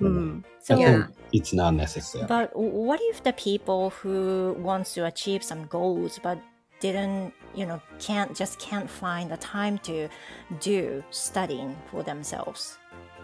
[0.00, 0.44] Mm.
[0.60, 1.06] So yeah.
[1.32, 2.26] it's not necessary.
[2.26, 6.38] But what if the people who wants to achieve some goals but
[6.80, 10.08] didn't you know can't just can't find the time to
[10.60, 12.78] do studying for themselves?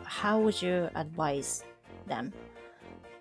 [0.05, 1.65] How would you advise
[2.07, 2.33] them?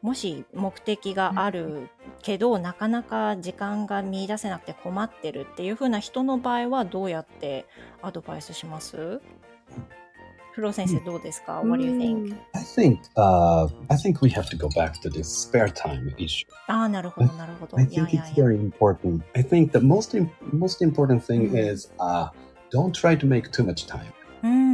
[0.01, 1.89] もし目的がある
[2.21, 7.65] けど、なかなか時間が見出せなくて困ってるっていう風な人の場合はどうやって
[8.01, 9.21] アドバイスしますフ
[10.53, 12.35] フロー先生どうですか ?What do you think?
[12.53, 16.45] I think uh, I think we have to go back to this spare time issue.
[16.67, 17.77] ああ、なるほど、なるほど。
[17.77, 19.21] I think it's very important.
[19.35, 20.17] I think the most
[20.53, 21.71] most important thing Mm.
[21.73, 22.29] is uh,
[22.71, 24.11] don't try to make too much time.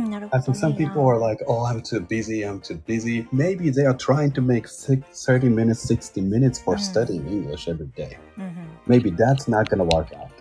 [0.06, 3.28] Mm, I think some people are like, oh, I'm too busy, I'm too busy.
[3.32, 6.80] Maybe they are trying to make six, 30 minutes, 60 minutes for mm.
[6.80, 8.18] studying English every day.
[8.38, 8.68] -hmm.
[8.86, 10.36] Maybe that's not going to work out.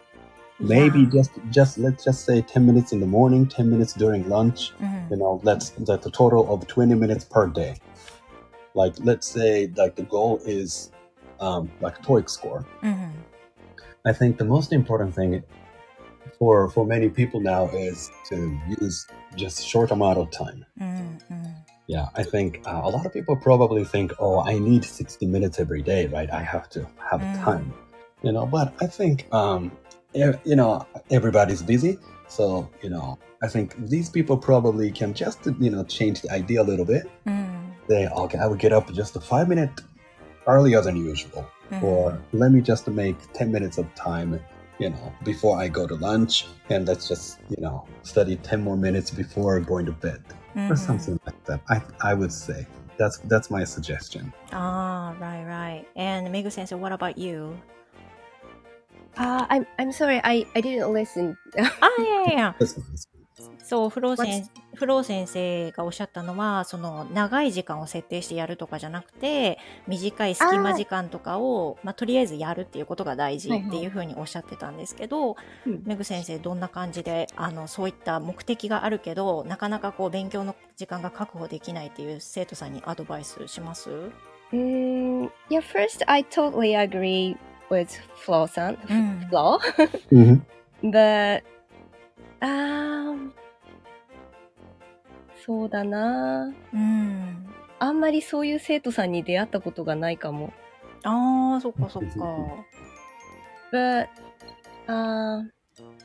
[0.61, 4.73] Maybe just just let's just say 10 minutes in the morning, 10 minutes during lunch.
[4.81, 5.13] Mm-hmm.
[5.13, 7.75] You know, that's that's a total of 20 minutes per day.
[8.75, 10.93] Like let's say like the goal is
[11.41, 12.65] um, like TOEIC score.
[12.83, 13.11] Mm-hmm.
[14.05, 15.43] I think the most important thing
[16.45, 18.37] for for many people now is to
[18.79, 20.61] use just short amount of time.
[20.79, 21.47] Mm-hmm.
[21.87, 25.57] Yeah, I think uh, a lot of people probably think, oh, I need 60 minutes
[25.65, 26.31] every day, right?
[26.31, 26.81] I have to
[27.11, 27.45] have mm-hmm.
[27.45, 27.67] time,
[28.23, 28.45] you know.
[28.57, 29.73] But I think, um,
[30.13, 31.99] you know, everybody's busy.
[32.29, 36.61] So, you know, I think these people probably can just, you know, change the idea
[36.61, 37.05] a little bit.
[37.27, 37.73] Mm.
[37.89, 39.75] They, okay, I will get up just a five minute
[40.47, 41.47] earlier than usual.
[41.71, 41.83] Mm.
[41.83, 44.41] Or let me just make 10 minutes of time
[44.79, 48.77] you know, before I go to lunch, and let's just, you know, study 10 more
[48.77, 50.23] minutes before going to bed
[50.57, 50.73] mm-hmm.
[50.73, 51.61] or something like that.
[51.69, 54.33] I, I would say that's that's my suggestion.
[54.53, 55.85] Ah, right, right.
[55.97, 57.59] And Megu Sensei, what about you?
[59.17, 61.37] Uh, I'm, I'm sorry, I, I didn't listen.
[61.59, 62.67] oh, yeah, yeah.
[63.65, 75.83] そう、フロー先フロー先生がおっしゃったのは、その長い時間を設定してやるとかじゃなくて、短い隙間時間とかを、まあ、とりあえずやるっていうことが大事っていうふうにおっしゃってたんですけど、うん。
[75.87, 83.91] メグ先生どんな感じであのそういった目的があるけどなかなかこう勉強の時間が確保できないっていう生徒さんにアドバイスします
[84.53, 87.37] ？Mm, yeah, first, I totally agree
[87.71, 87.89] with
[88.25, 89.59] Flo san, うん、Flo,
[90.13, 90.41] Mhm.
[90.83, 91.43] but
[92.41, 93.33] um,
[95.45, 96.53] そうだな。
[96.73, 97.47] うん、
[97.79, 100.53] あんまりそういう生徒さんに出会ったことがないかも。
[101.03, 102.65] あーそっかそっか
[103.73, 104.09] But,
[104.87, 105.43] uh,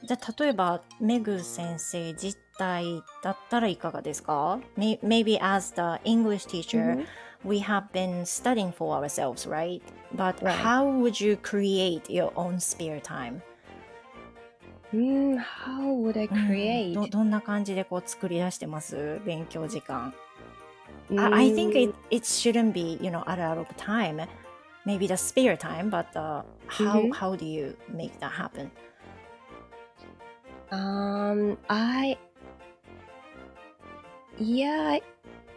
[0.03, 7.05] じゃあ例えばメグ先生自体だったらいかがですか May- Maybe as the English teacher、mhm.
[7.45, 9.81] we have been studying for ourselves, right?
[10.13, 10.51] But Right.
[10.61, 13.41] how would you create your own spare time?
[14.92, 16.94] Mm, how would I うん create?
[16.94, 20.14] どどんな感じでこう作り出してます勉強時間
[21.10, 24.26] I, I think it, it shouldn't be, you know, a lot of time.
[24.86, 27.12] Maybe the spare time, but uh, how, Mhm.
[27.12, 28.70] how do you make that happen?
[30.70, 32.16] Um, I
[34.38, 34.98] yeah,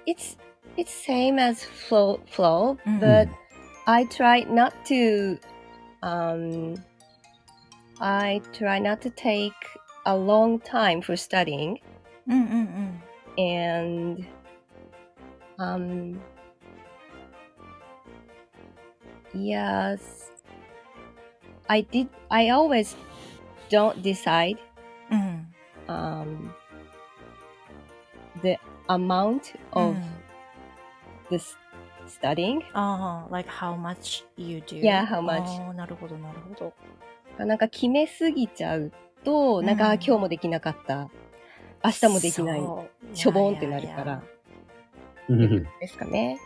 [0.05, 0.35] it's
[0.75, 2.99] it's same as flow flow, Mhm.
[2.99, 3.27] but
[3.87, 5.37] I try not to
[6.03, 6.75] um
[7.99, 9.53] I try not to take
[10.05, 11.79] a long time for studying
[12.27, 13.01] うんうん
[13.37, 14.17] うん。
[14.17, 14.25] and
[15.57, 16.19] um
[19.33, 20.31] yes
[21.67, 22.95] I did I always
[23.69, 24.57] don't decide
[25.11, 25.47] うん。
[25.87, 26.51] um,
[28.41, 30.03] the amount of うん
[31.29, 31.55] this
[32.07, 34.79] studying ああ、like how much you do?
[34.79, 35.41] Yeah, how much.
[35.43, 36.73] あーなるほど、なるほど。
[37.44, 38.92] なんか決めすぎちゃう
[39.24, 41.10] と、なんか、うんあ今日もできなかった
[41.84, 42.60] 明日もできない
[43.14, 44.22] しょぼんってなるから
[45.28, 45.66] Mhm.
[45.80, 46.38] ですかね。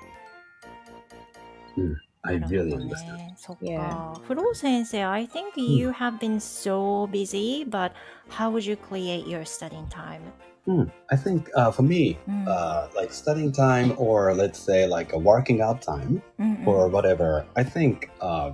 [2.22, 3.34] i なる really ほど understand ね。
[3.36, 3.78] そっ Yeah.
[3.78, 4.20] か。
[4.26, 7.92] フロー先生、I think you have been so busy, but
[8.30, 10.20] how would you create your studying time?
[10.66, 10.84] Hmm.
[11.10, 12.48] I think uh, for me, mm.
[12.48, 16.66] uh, like studying time or let's say like a working out time Mm-mm.
[16.66, 18.50] or whatever, I think uh,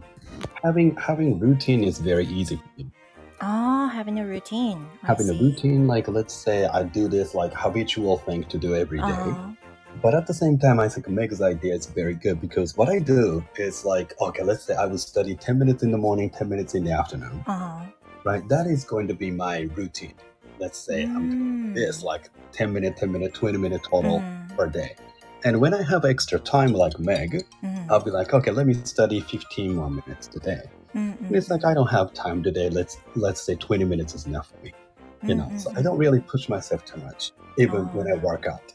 [0.62, 2.90] having having routine is very easy for me.
[3.40, 4.87] Oh, having a routine.
[5.03, 8.98] Having a routine, like let's say I do this like habitual thing to do every
[8.98, 9.05] day.
[9.05, 9.53] Uh-huh.
[10.03, 12.98] But at the same time, I think Meg's idea is very good because what I
[12.98, 16.48] do is like, okay, let's say I will study 10 minutes in the morning, 10
[16.48, 17.44] minutes in the afternoon.
[17.46, 17.85] Uh-huh.
[18.25, 18.46] Right?
[18.48, 20.14] That is going to be my routine
[20.59, 21.17] let's say mm.
[21.17, 24.57] I'm doing this like 10 minute, 10 minute, 20 minute total mm.
[24.57, 24.95] per day.
[25.45, 27.91] And when I have extra time like Meg, mm.
[27.91, 30.62] I'll be like, okay, let me study 15 more minutes today.
[30.95, 31.33] Mm-mm.
[31.33, 32.69] it's like I don't have time today.
[32.69, 34.73] Let's let's say 20 minutes is enough for me.
[35.23, 37.91] You know, so I don't really push myself too much, even oh.
[37.93, 38.73] when I work out.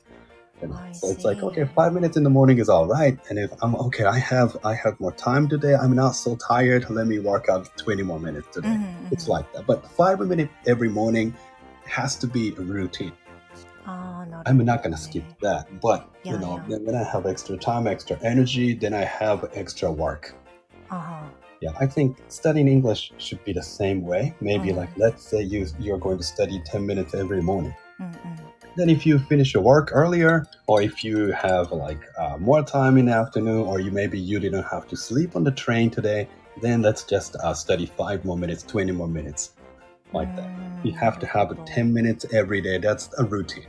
[0.61, 1.13] You know, so see.
[1.13, 4.05] it's like okay, five minutes in the morning is all right, and if I'm okay,
[4.05, 5.75] I have I have more time today.
[5.75, 6.89] I'm not so tired.
[6.89, 8.69] Let me work out 20 more minutes today.
[8.69, 9.07] Mm-hmm.
[9.11, 9.67] It's like that.
[9.67, 11.35] But five minutes every morning
[11.87, 13.13] has to be a routine.
[13.87, 16.99] Oh, I'm not gonna skip that, but yeah, you know, yeah.
[16.99, 20.35] I have extra time, extra energy, then I have extra work.
[20.91, 21.23] Uh-huh.
[21.61, 24.35] Yeah, I think studying English should be the same way.
[24.41, 24.81] Maybe uh-huh.
[24.81, 27.73] like let's say you you're going to study 10 minutes every morning.
[27.99, 28.39] Mm-mm.
[28.75, 32.97] Then if you finish your work earlier, or if you have like uh, more time
[32.97, 36.27] in the afternoon, or you maybe you didn't have to sleep on the train today,
[36.61, 39.53] then let's just uh, study five more minutes, 20 more minutes
[40.13, 40.49] like that.
[40.83, 42.77] You have to have 10 minutes every day.
[42.77, 43.67] That's a routine.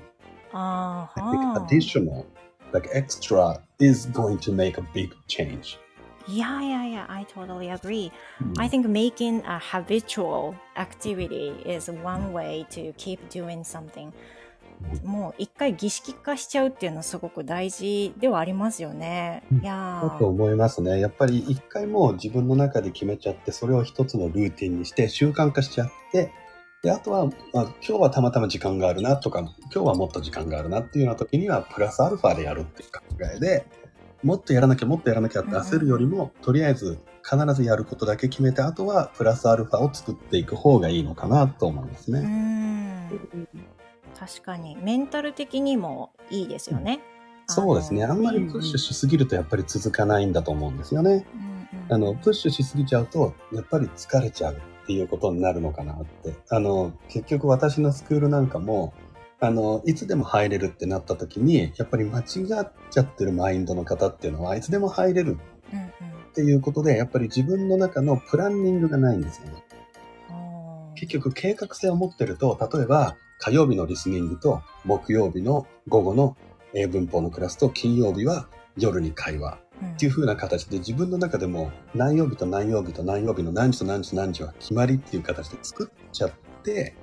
[0.53, 2.27] あ I think additional,
[2.73, 5.79] like extra, is going to make a big change.
[6.27, 7.07] Yeah, yeah, yeah.
[7.09, 8.13] I totally agree.
[8.43, 8.55] Mm.
[8.59, 14.13] I think making a habitual activity is one way to keep doing something.
[15.05, 19.43] もう一回儀式化しちゃうっていうのはすごく大事ではありますよね。
[19.53, 21.01] うんいやだと思いますね。
[21.01, 26.33] やっぱり一回もう自分の中で決めちゃって、それを一つのルーティンにして習慣化しちゃって、
[26.83, 33.01] で、あとは、まあ、今日はたまたま時間があるなとか、今日はもっと時間があるなっていうような時には、プラスアルファでやるっていう考
[33.35, 33.67] えで、
[34.23, 42.29] もっとやらなきゃ、もっとやらなきゃって焦るよりも、とりあえず必ずやることだけ決めて、あとはプラスアルファを作っていく方がいいのかなと思いますうーね。
[42.29, 43.59] ん。
[44.19, 44.77] 確かに。
[44.77, 47.01] メンタル的にもいいですよね。
[47.47, 48.05] そうですね。
[48.05, 51.27] あんまりプッシュしすぎるとやっぱり続かないんだと思うんですよね。
[51.35, 51.59] うんうん
[51.91, 56.35] あの、プッシュしすぎちゃうと、やっぱり疲れちゃうっていうことになるのかなって。
[56.51, 58.93] あの、結局私のスクールなんかも、
[59.41, 65.39] あの、いつでも入れるってなった時に、やっぱり間違っちゃってるマインドの方っていうのは、いつでも入れる
[65.73, 65.89] うんうん
[66.29, 69.65] っていうことで、やっぱり自分の中のプランニングがないんですよね。
[70.95, 76.37] 結局計画性を持ってると、例えば火曜日のリスニングと木曜日の午後の
[76.75, 79.59] 英文法のクラスと金曜日は夜に会話。
[79.83, 86.33] うんっていう風な形で自分の中でも何曜日と何曜日と何曜日の何時と何時と何時は決まりっていう形で作っちゃっ
[86.65, 86.97] て、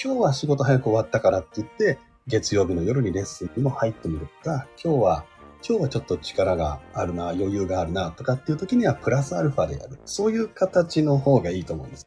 [0.00, 5.24] 今日は仕事早く終わったからって言って、月曜日の夜にレッスンにも入ってみるとか、今日は、
[5.68, 9.98] 今日はちょっと力があるな、余裕があるなとかっていう時にはプラスアルファでやる。
[10.04, 12.06] そういう形の方がいいと思うんです。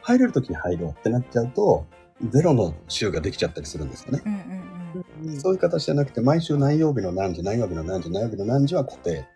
[0.00, 1.86] 入れる時に入ろうってなっちゃうと、
[2.22, 4.22] ゼロの週ができちゃったりするんですよね。
[4.24, 9.26] うんうんうんそういう形じゃなくて、毎週何曜日の何時、何曜日の何時、何曜日の何時は固定。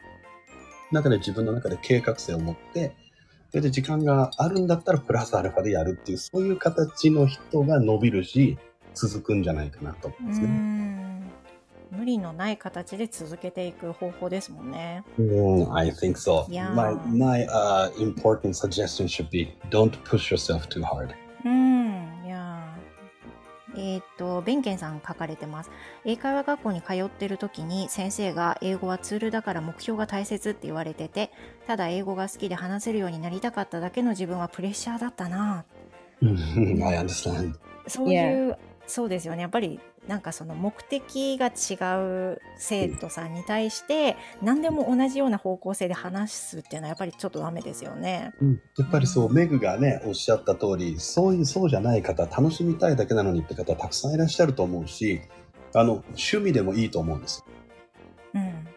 [0.91, 2.95] 中で自分の中で計画性を持って、
[3.51, 8.59] それで時間があるんだったらプラスアルファでやるっていう、そういう形の人が伸びるし、
[8.95, 10.47] 続くんじゃないかなと思うんですね。
[10.47, 10.93] ん
[11.91, 15.05] 無理のない形で続けていく方法ですもんね。
[15.21, 16.47] Mm, I think so.
[16.49, 16.73] Yeah.
[16.75, 21.15] My my uh, important suggestion should be don't push yourself too hard.
[21.45, 22.12] うん、
[23.75, 25.71] えーっと、ベンケンさん書かれてます。
[26.05, 31.31] 英会話学校に通ってる時に先生が英語はツールだから目標が大切って言われてて、
[31.67, 35.65] ただ英語が好きで話せるようになりたかっただけの自分はプレッシャーだったな。
[36.23, 36.29] I
[36.99, 37.55] understand.
[37.87, 38.57] そういう、
[38.87, 39.43] そうですよね。
[39.43, 48.33] やっぱりなんかその目的が違う生徒さんに対して何でも同じような方向性で話すっていうのはやっぱりちょっとダメですよね。
[48.41, 55.21] うんやっぱりそう、メグがね、おっしゃった通り、そういう、そうじゃない方、楽しみたいだけなのにって方たくさんいらっしゃると思うし、
[55.75, 57.53] あの、趣味でもいいと思うんですよ。
[58.35, 58.69] うん。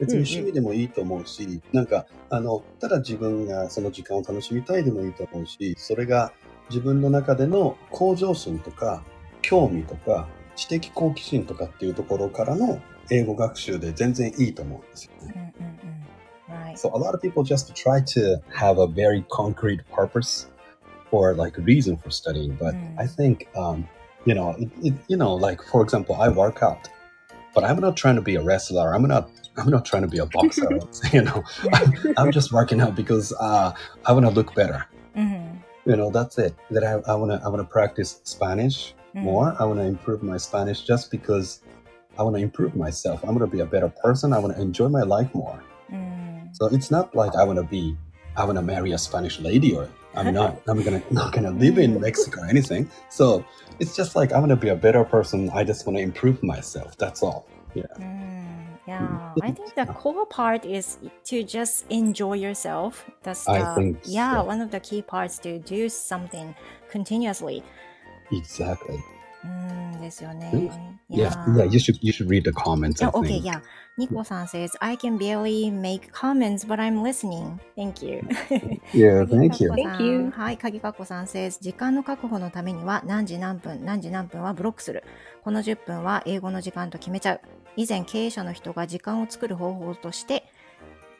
[0.00, 6.32] 別に趣味でもいいと思うし、なんか、あの、ただ自分がその時間を楽しみたいでもいいと思うし、それが
[6.70, 9.04] 自分の中での向上心とか、
[9.42, 15.53] 興味とか、知的好奇心とかっていうところからの英語学習で全然いいと思うんですよね。
[15.59, 15.97] うんうんうん。
[16.49, 16.77] Right.
[16.77, 20.47] So a lot of people just try to have a very concrete purpose
[21.11, 22.97] or like reason for studying, but Mm.
[22.97, 23.87] I think um,
[24.25, 26.89] you know, it, it, you know, like for example, I work out,
[27.53, 28.93] but I'm not trying to be a wrestler.
[28.93, 29.29] I'm not.
[29.57, 30.69] I'm not trying to be a boxer.
[31.11, 33.71] you know, I'm, I'm just working out because uh,
[34.05, 34.85] I want to look better.
[35.15, 35.63] うん。
[35.85, 36.53] You know, that's it.
[36.71, 39.22] That I, I wanna I wanna practice Spanish mm.
[39.22, 39.54] more.
[39.58, 41.60] I want to improve my Spanish just because
[42.18, 43.24] I want to improve myself.
[43.24, 44.32] I want to be a better person.
[44.32, 45.62] I want to enjoy my life more.
[45.90, 46.54] Mm.
[46.54, 47.96] So it's not like I want to be,
[48.36, 51.78] I want to marry a Spanish lady or I'm not, I'm gonna not gonna live
[51.78, 52.90] in Mexico or anything.
[53.08, 53.44] So
[53.78, 55.50] it's just like I want to be a better person.
[55.50, 56.96] I just want to improve myself.
[56.98, 57.46] That's all.
[57.74, 57.84] Yeah.
[57.98, 59.42] Mm, yeah, mm.
[59.42, 63.10] I think the core part is to just enjoy yourself.
[63.22, 66.54] That's the, I think yeah, one of the key parts to do something
[66.90, 67.62] continuously.
[68.32, 68.98] Exactly.
[69.44, 70.70] うんですよね。
[71.10, 71.30] Yeah.
[71.54, 71.66] Yeah.
[71.66, 73.04] You should, you should read the comments.
[73.04, 73.60] Oh, okay, yeah.
[73.98, 77.58] ニコさん says, I can barely make comments, but I'm listening.
[77.76, 78.22] Thank you.
[78.94, 79.26] Yeah.
[79.26, 79.70] Thank you.
[79.70, 80.30] Thank you.
[80.30, 85.04] はい、鍵かっこさん says 時間の確保のためには何時何分何時何分はブロックする
[85.42, 87.40] この10分は英語の時間と決めちゃう
[87.76, 90.44] 以前経営者の人が時間を作る方法として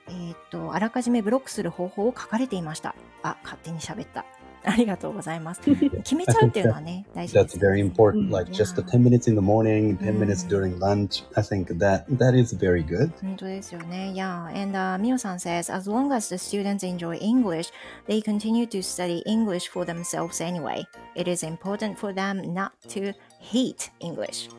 [0.09, 4.25] えーっとあらかじめブロックする方法を書かれていましたあ勝手に喋った
[4.64, 8.28] ありがとうございます決めちゃうっていうのはね大事で That's す very important.
[8.30, 8.98] Mm, Like just the yeah.
[8.98, 10.50] 10 minutes in the morning, 10 minutes Mm.
[10.50, 11.24] during lunch.
[11.36, 13.12] I think that that is very good.
[13.22, 14.12] 本当ですよね。
[14.14, 14.48] Yeah.
[14.48, 17.72] And、uh, みおさん says, as long as the students enjoy English,
[18.10, 20.84] they continue to study English for themselves anyway.
[21.16, 24.50] It is important for them not to hate English.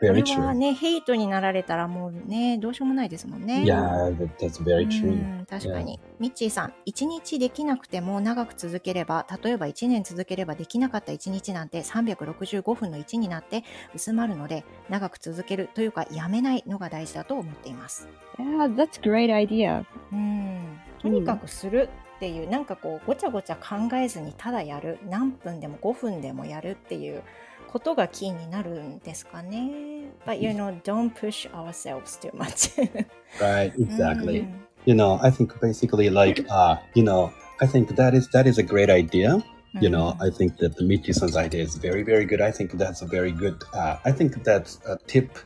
[0.00, 0.40] こ Very れ true.
[0.40, 3.64] はね、ヘイトになられたらもうね、どうしようもないですもんね。
[3.66, 5.42] Yeah, that, that's very う true.
[5.42, 6.00] ん確かに。
[6.18, 13.62] ミッチーさん、1日できなくても長く続ければ、例えば1年続ければできなかった1日なんて365分の1になって
[13.94, 18.08] 薄まるので、長く続けるというかやめないのが大事だと思っています。
[18.38, 19.84] Yeah, that's great idea.
[20.12, 20.80] うん。
[21.02, 24.98] とにかくするっていう、なんかこう、ごちゃごちゃ考えずにただやる。
[25.08, 27.22] 何分でも5分でもやるっていう
[27.71, 30.11] ことがキーになるんですかね。
[30.25, 32.71] But you know, don't push ourselves too much.
[33.39, 34.43] Right, う exactly.
[34.43, 38.47] ん You know, I think basically like uh, you know, I think that is that
[38.47, 39.43] is a great idea.
[39.81, 42.39] You know, I think that the Michi-san's idea is very, very good.
[42.39, 45.37] I think that's a very good uh, I think that's a tip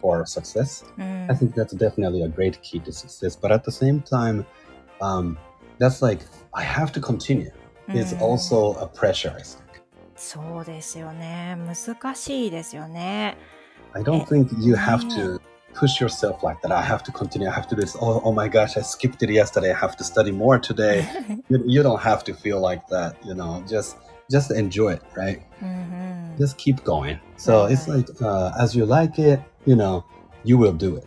[0.00, 0.84] for success.
[0.96, 3.36] うん I think that's definitely a great key to success.
[3.40, 4.44] But at the same time,
[5.00, 5.36] um,
[5.80, 6.20] that's like
[6.54, 7.50] I have to continue.
[7.88, 9.34] It's うん also a pressure.
[10.22, 10.22] I think.
[10.22, 11.56] そうですよね。
[11.56, 13.36] 難しいですよね。
[13.94, 15.38] I don't Eh, think you have yeah.
[15.38, 15.40] to
[15.74, 16.72] push yourself like that.
[16.74, 17.48] I have to continue.
[17.48, 17.96] I have to do this.
[18.00, 19.70] Oh, oh my gosh, I skipped it yesterday.
[19.72, 21.06] I have to study more today.
[21.48, 23.16] you, you don't have to feel like that.
[23.24, 23.96] You know, just
[24.30, 25.40] just enjoy it, right?
[25.62, 26.36] うんうん。
[26.38, 27.18] Just keep going.
[27.36, 30.04] So it's like uh, as you like it, you know,
[30.44, 31.04] you will do it.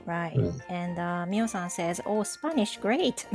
[0.06, 0.32] Right.
[0.34, 0.52] Mm.
[0.68, 3.26] And uh, Mio san says, Oh, Spanish, great.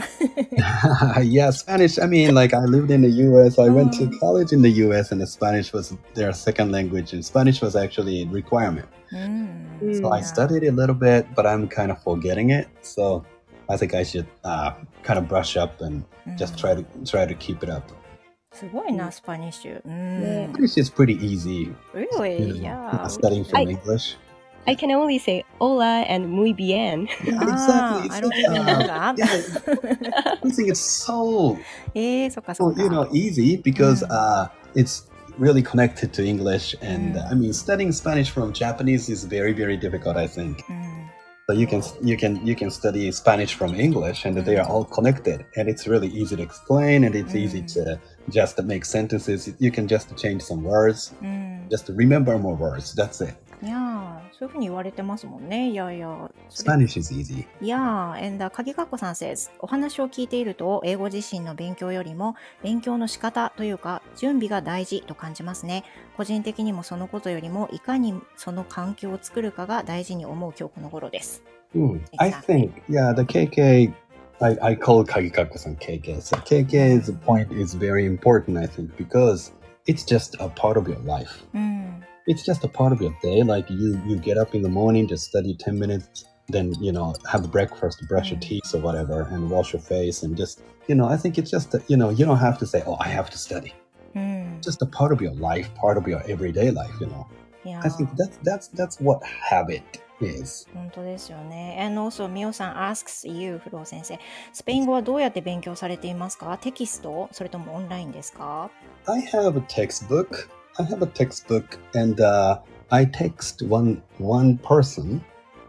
[1.23, 1.99] yeah, Spanish.
[1.99, 3.59] I mean, like I lived in the U.S.
[3.59, 4.19] I went to Oh.
[4.19, 5.11] college in the U.S.
[5.11, 8.87] and the Spanish was their second language, and Spanish was actually a requirement.
[9.11, 10.01] うん。
[10.01, 10.23] So I Yeah.
[10.25, 12.67] studied it a little bit, but I'm kind of forgetting it.
[12.81, 13.23] So
[13.67, 14.71] I think I should uh,
[15.03, 17.83] kind of brush up and うん just try to try to keep it up.
[18.53, 19.81] すごいな、スパニッシュ。
[19.85, 20.21] うん。
[20.21, 22.37] ね English is pretty easy, Really?
[22.57, 23.07] you know, Yeah.
[23.07, 24.17] studying from I- English.
[24.66, 27.08] I can only say hola and muy bien.
[27.38, 28.44] Ah, exactly.
[28.44, 29.18] I don't know that.
[29.18, 31.58] Yeah, I think it's so,
[32.54, 35.06] so you know easy because uh, it's
[35.38, 39.76] really connected to English, and uh, I mean studying Spanish from Japanese is very very
[39.76, 40.16] difficult.
[40.16, 40.62] I think.
[41.48, 44.84] So you can you can you can study Spanish from English, and they are all
[44.84, 48.00] connected, and it's really easy to explain, and it's easy to
[48.30, 49.54] just make sentences.
[49.60, 51.12] You can just change some words,
[51.70, 52.94] just remember more words.
[52.94, 53.36] That's it.
[54.38, 55.70] そういうふうに言われてますもんね。
[55.70, 56.30] いやいや。
[56.50, 57.46] スパニッシュ is easy.
[57.62, 59.50] いやー、エンダー、鍵かっこさんす。
[59.60, 65.84] お話を聞いていると、英語自身の勉強よりも、勉強の仕方というか、準備が大事と感じますね。
[66.18, 71.42] 個人的にもそのことよりも、いかにその環境を作るかが大事に思う今日この頃です。
[71.74, 71.98] う。
[72.18, 73.90] I think, yeah, the KK,
[74.40, 76.18] I, I call 鍵かっこさん KK.
[76.18, 79.54] So KK's point is very important, I think, because
[79.86, 81.30] it's just a part of your life.
[81.54, 82.02] うん。
[82.26, 83.42] it's just a part of your day.
[83.42, 87.14] Like you, you get up in the morning, just study 10 minutes, then, you know,
[87.30, 88.42] have breakfast, brush your mm.
[88.42, 90.22] teeth or whatever, and wash your face.
[90.22, 92.66] And just, you know, I think it's just, uh, you know, you don't have to
[92.66, 93.74] say, oh, I have to study.
[94.14, 94.62] Mm.
[94.62, 97.26] Just a part of your life, part of your everyday life, you know.
[97.64, 97.80] Yeah.
[97.84, 99.82] I think that's, that's, that's what habit
[100.20, 100.66] is.
[100.74, 104.18] And also, Mio san asks you, フロー先生、
[104.52, 108.70] スペイン語はどうやって勉強されていますかテキストそれともオンラインですか
[109.06, 110.48] I have a textbook.
[110.78, 112.60] I have a textbook and uh,
[112.90, 115.24] I text one one person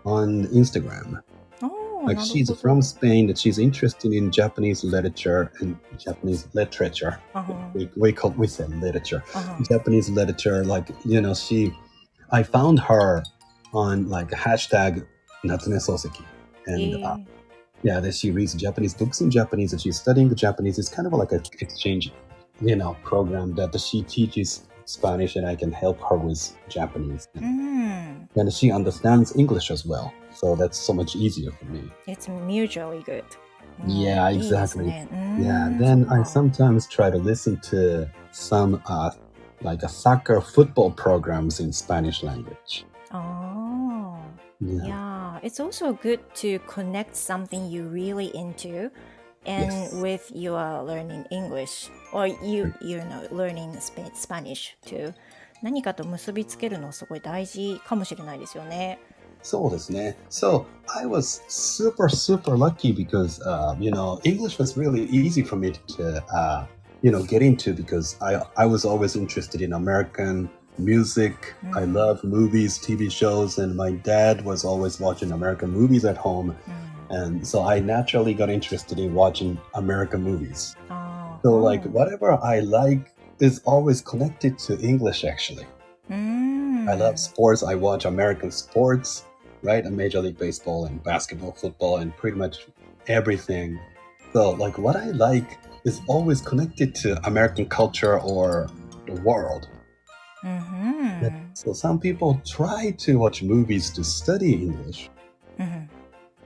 [0.05, 1.21] on Instagram.
[1.61, 7.19] Oh, like she's from Spain and she's interested in Japanese literature and Japanese literature.
[7.35, 7.73] Uh -huh.
[7.73, 9.67] We, we call we say literature, uh -huh.
[9.69, 10.63] Japanese literature.
[10.65, 11.73] Like you know, she,
[12.31, 13.23] I found her
[13.73, 15.05] on like hashtag
[15.43, 16.23] Natsume Soseki,
[16.67, 17.13] and uh, yeah.
[17.13, 17.17] Uh,
[17.83, 20.81] yeah, that she reads Japanese books in Japanese and she's studying the Japanese.
[20.81, 22.11] It's kind of like an exchange,
[22.59, 27.27] you know, program that she teaches Spanish and I can help her with Japanese.
[27.37, 28.27] Mm.
[28.35, 30.13] And she understands English as well.
[30.33, 31.91] So that's so much easier for me.
[32.07, 33.25] It's mutually good.
[33.85, 34.85] Yeah, mm, exactly.
[34.85, 35.43] Mm.
[35.43, 39.11] Yeah, then I sometimes try to listen to some uh,
[39.61, 42.85] like a soccer football programs in Spanish language.
[43.11, 44.17] Oh.
[44.59, 44.87] Yeah.
[44.87, 48.89] yeah, it's also good to connect something you really into
[49.46, 49.92] and Yes.
[50.00, 55.12] with your learning English or you you know learning Spa- Spanish too.
[55.62, 58.98] 何かと結びつけるのすごい大事かもしれないですよね。
[59.42, 60.16] そうですね。
[60.30, 65.72] So I was super, super lucky because, uh, you know, English was really easy for me
[65.96, 66.66] to, uh,
[67.02, 71.34] you know, get into because I, I was always interested in American music.
[71.74, 71.92] I Mm.
[71.94, 76.50] love movies, TV shows, and my dad was always watching American movies at home.
[76.50, 76.54] うん、
[77.09, 80.75] And so I naturally got interested in watching American movies.
[80.89, 81.39] Oh.
[81.43, 81.89] So, like, oh.
[81.89, 85.65] whatever I like is always connected to English, actually.
[86.09, 86.89] Mm.
[86.89, 87.63] I love sports.
[87.63, 89.25] I watch American sports,
[89.61, 89.83] right?
[89.83, 92.67] And Major League Baseball and basketball, football, and pretty much
[93.07, 93.79] everything.
[94.33, 98.69] So, like, what I like is always connected to American culture or
[99.05, 99.69] the world.
[100.43, 101.33] Mm -hmm.
[101.53, 105.09] So, some people try to watch movies to study English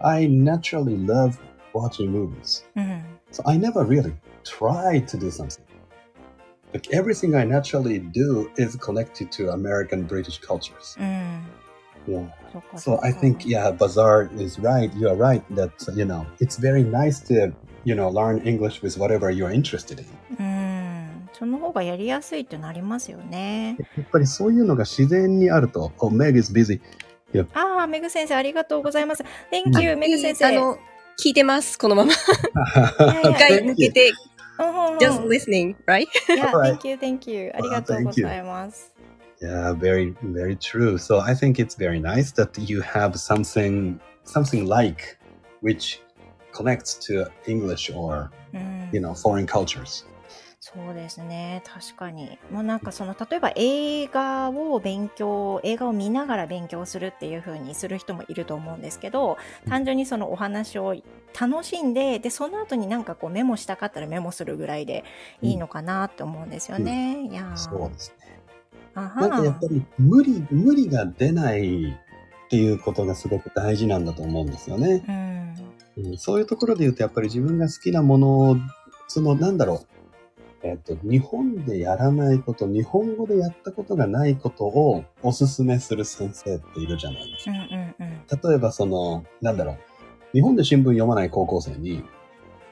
[0.00, 0.06] うん。
[0.06, 1.38] I naturally love
[1.74, 2.64] watching movies.
[2.76, 3.02] うん。
[3.32, 5.60] So I never really try to do something.
[6.72, 10.98] Like everything I naturally do is connected to American British cultures.
[10.98, 11.46] うん。
[12.06, 12.28] Yeah.
[12.52, 14.92] そっかそっ So か I think yeah, Bazaar is right.
[14.96, 17.52] You are right that you know it's very nice to
[17.84, 20.06] you know learn English with whatever you're interested in.
[20.38, 20.76] うん。
[21.32, 23.76] その方がやりやすいってなりますよね。
[23.96, 26.80] やっぱりそういうのが自然にあると、Oh, Meg is busy.
[27.54, 29.24] ああ、メグ先生ありがとうございます。
[29.52, 30.46] Thank you, メグ先生。
[30.46, 30.78] あの、
[31.18, 32.12] 聞いてます、このまま。
[32.12, 34.36] いやいや一回抜けて、うんうんうん
[34.98, 36.06] just listening, right?
[36.34, 36.78] いや、 Alright.
[36.78, 37.52] Thank you, thank you.
[37.54, 38.94] ありがとうございます。
[39.42, 40.96] Yeah, very, very true.
[40.96, 45.18] So I think it's very nice that you have something, something like
[45.62, 46.00] which
[46.52, 50.06] connects to English or うん、 you know foreign cultures.
[50.73, 60.95] そうですね確かにもうなんかその例えば映画を勉強映画を見ながら勉強するっていう風にする人もいると思うんですけど単純にそのお話を
[61.39, 65.03] 楽しんででその後になんかこうメモしたかったらメモするぐらいで
[65.41, 67.27] いいのかなって思うんですよね。
[67.29, 68.39] いやーそうですね。
[68.95, 75.03] あなんかやっぱり無理無理が出ないっていうことがすごく大事なんだと思うんですよね。
[75.97, 78.57] うんうん、そういうところで言うとやっぱり自分が好きなものを
[79.07, 80.00] そのなんだろう。
[80.63, 89.77] えっと、日本でやらないこと、日本語でやったことがないことをおすすめする先生っているじゃないですかうんうんうん例えばその、なんだろう。
[90.33, 92.03] 日本で新聞読まない高校生に、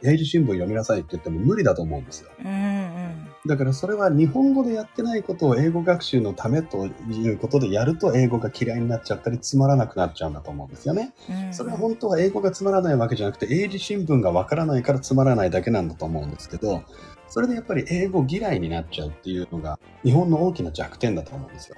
[0.04, 2.30] 英字新聞読みなさいって言っても無理だと思うんですよ。
[2.40, 3.00] うんうん
[3.46, 11.14] だからそれは日本語でやってないことを英語学習のためということでやると英語が嫌いになっちゃったりつまらなくなっちゃうんだと思うんですよね。
[11.30, 16.84] うんそれは本当は英語がつまらないわけじゃなくて英字新聞がわからないからつまらないだけなんだと思うんですけど、
[17.30, 21.76] それでやっぱり英語嫌いになっちゃうっていうのが日本の大きな弱点だと思うんですよ。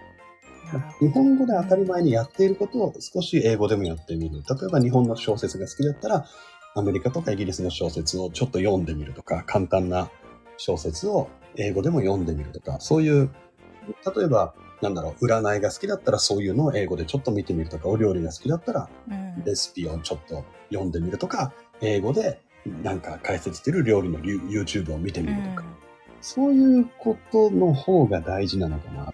[0.99, 4.37] 日本語で当たり前にやっていることを少し英語でもやってみる。
[4.37, 6.25] 例えば日本の小説が好きだったら、
[6.75, 10.09] アメリカとかイギリスの小説をちょっと読んでみるとか、簡単な
[10.57, 13.29] 小説を英語でも読んでみるとか、そういう、
[14.15, 25.63] 例えば、なんだろう、占いが好きだったらそういうのを英語でちょっと見てみるとか、お料理が好きだったらうんレシピをちょっと読んでみるとか、英語でなんか解説してる料理の YouTube を見てみるとか、
[26.21, 29.13] そういうことの方が大事なのかなと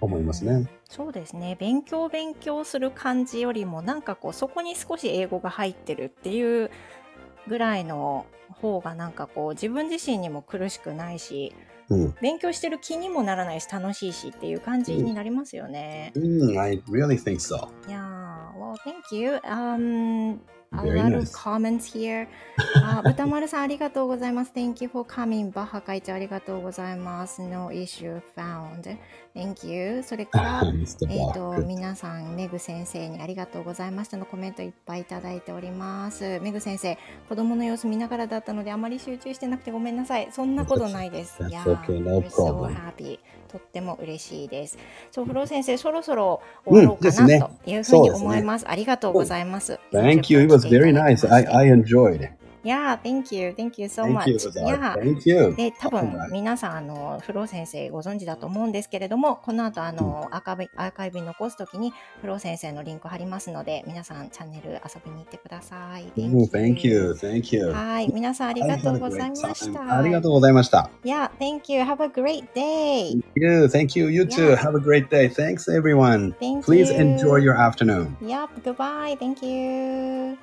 [0.00, 0.68] 思いますね。
[0.88, 6.70] そうですね勉強勉強する感じよりもなんかこうそこに少し英語が入ってるっていう
[7.48, 11.52] ぐらいの方がなんかこう自分自身にも苦しくないし
[11.88, 12.14] うん。
[12.20, 16.12] 勉強してる気にもならないし楽しいしっていう感じになりますよね。
[16.16, 17.68] Mm, I really think so.
[17.86, 19.38] Yeah, well, thank you.
[19.44, 20.38] Um,
[20.82, 22.26] a lot of comments here.
[22.82, 24.52] あ歌丸さんありがとうございます。
[24.54, 25.50] Thank you for coming.
[25.52, 27.42] バッハ会長ありがとうございます。
[27.42, 28.96] No issue found.
[29.34, 30.02] Thank you.
[30.02, 30.62] それから.
[31.08, 36.38] えっ、と.皆さん、メグ先生にありがとうございましたのコメントいっぱいいただいております。
[36.40, 36.96] メグ先生、
[37.28, 40.28] 子供の様子見ながらだったので、あまり集中してなくてごめんなさい。
[40.30, 41.42] そんなことないです。
[41.48, 43.18] いや okay, no so happy.
[43.48, 44.76] とっても嬉しいです。
[45.12, 48.68] そう、フロー先生、そろそろ終わろうかな、というふうに思います。
[48.68, 49.78] ありがとうございます。
[49.92, 50.40] Thank you.
[50.64, 51.24] Was very nice.
[51.24, 52.28] I, I enjoyed.
[52.64, 53.52] Yeah, thank you.
[53.52, 54.26] Thank you so Thank much.
[54.26, 54.64] you, Bazar.
[54.64, 54.94] Yeah.
[54.94, 55.54] Thank you.
[55.54, 61.92] で多分.皆さんあのフロー先生ご存知だと思うんですけれどもこの後あのアーカイブアーカイブに残すときに
[62.22, 66.10] フロー先生のリンク貼りますので皆さんチャンネル遊びに行ってください。
[66.16, 67.12] Mm, Thank you.
[67.12, 67.66] Thank you.
[67.70, 69.98] はい皆さんありがとうございました。
[69.98, 70.88] ありがとうございました。
[71.04, 71.82] Yeah, thank you.
[71.82, 73.10] Have a great day.
[73.12, 73.64] Thank you.
[73.66, 74.08] Thank you.
[74.10, 74.56] You too.
[74.56, 75.28] Have a great day.
[75.28, 76.32] Thanks, everyone.
[76.40, 76.98] Thank Please you.
[76.98, 78.16] enjoy your afternoon.
[78.22, 79.16] Yep, goodbye.
[79.20, 80.38] Thank you.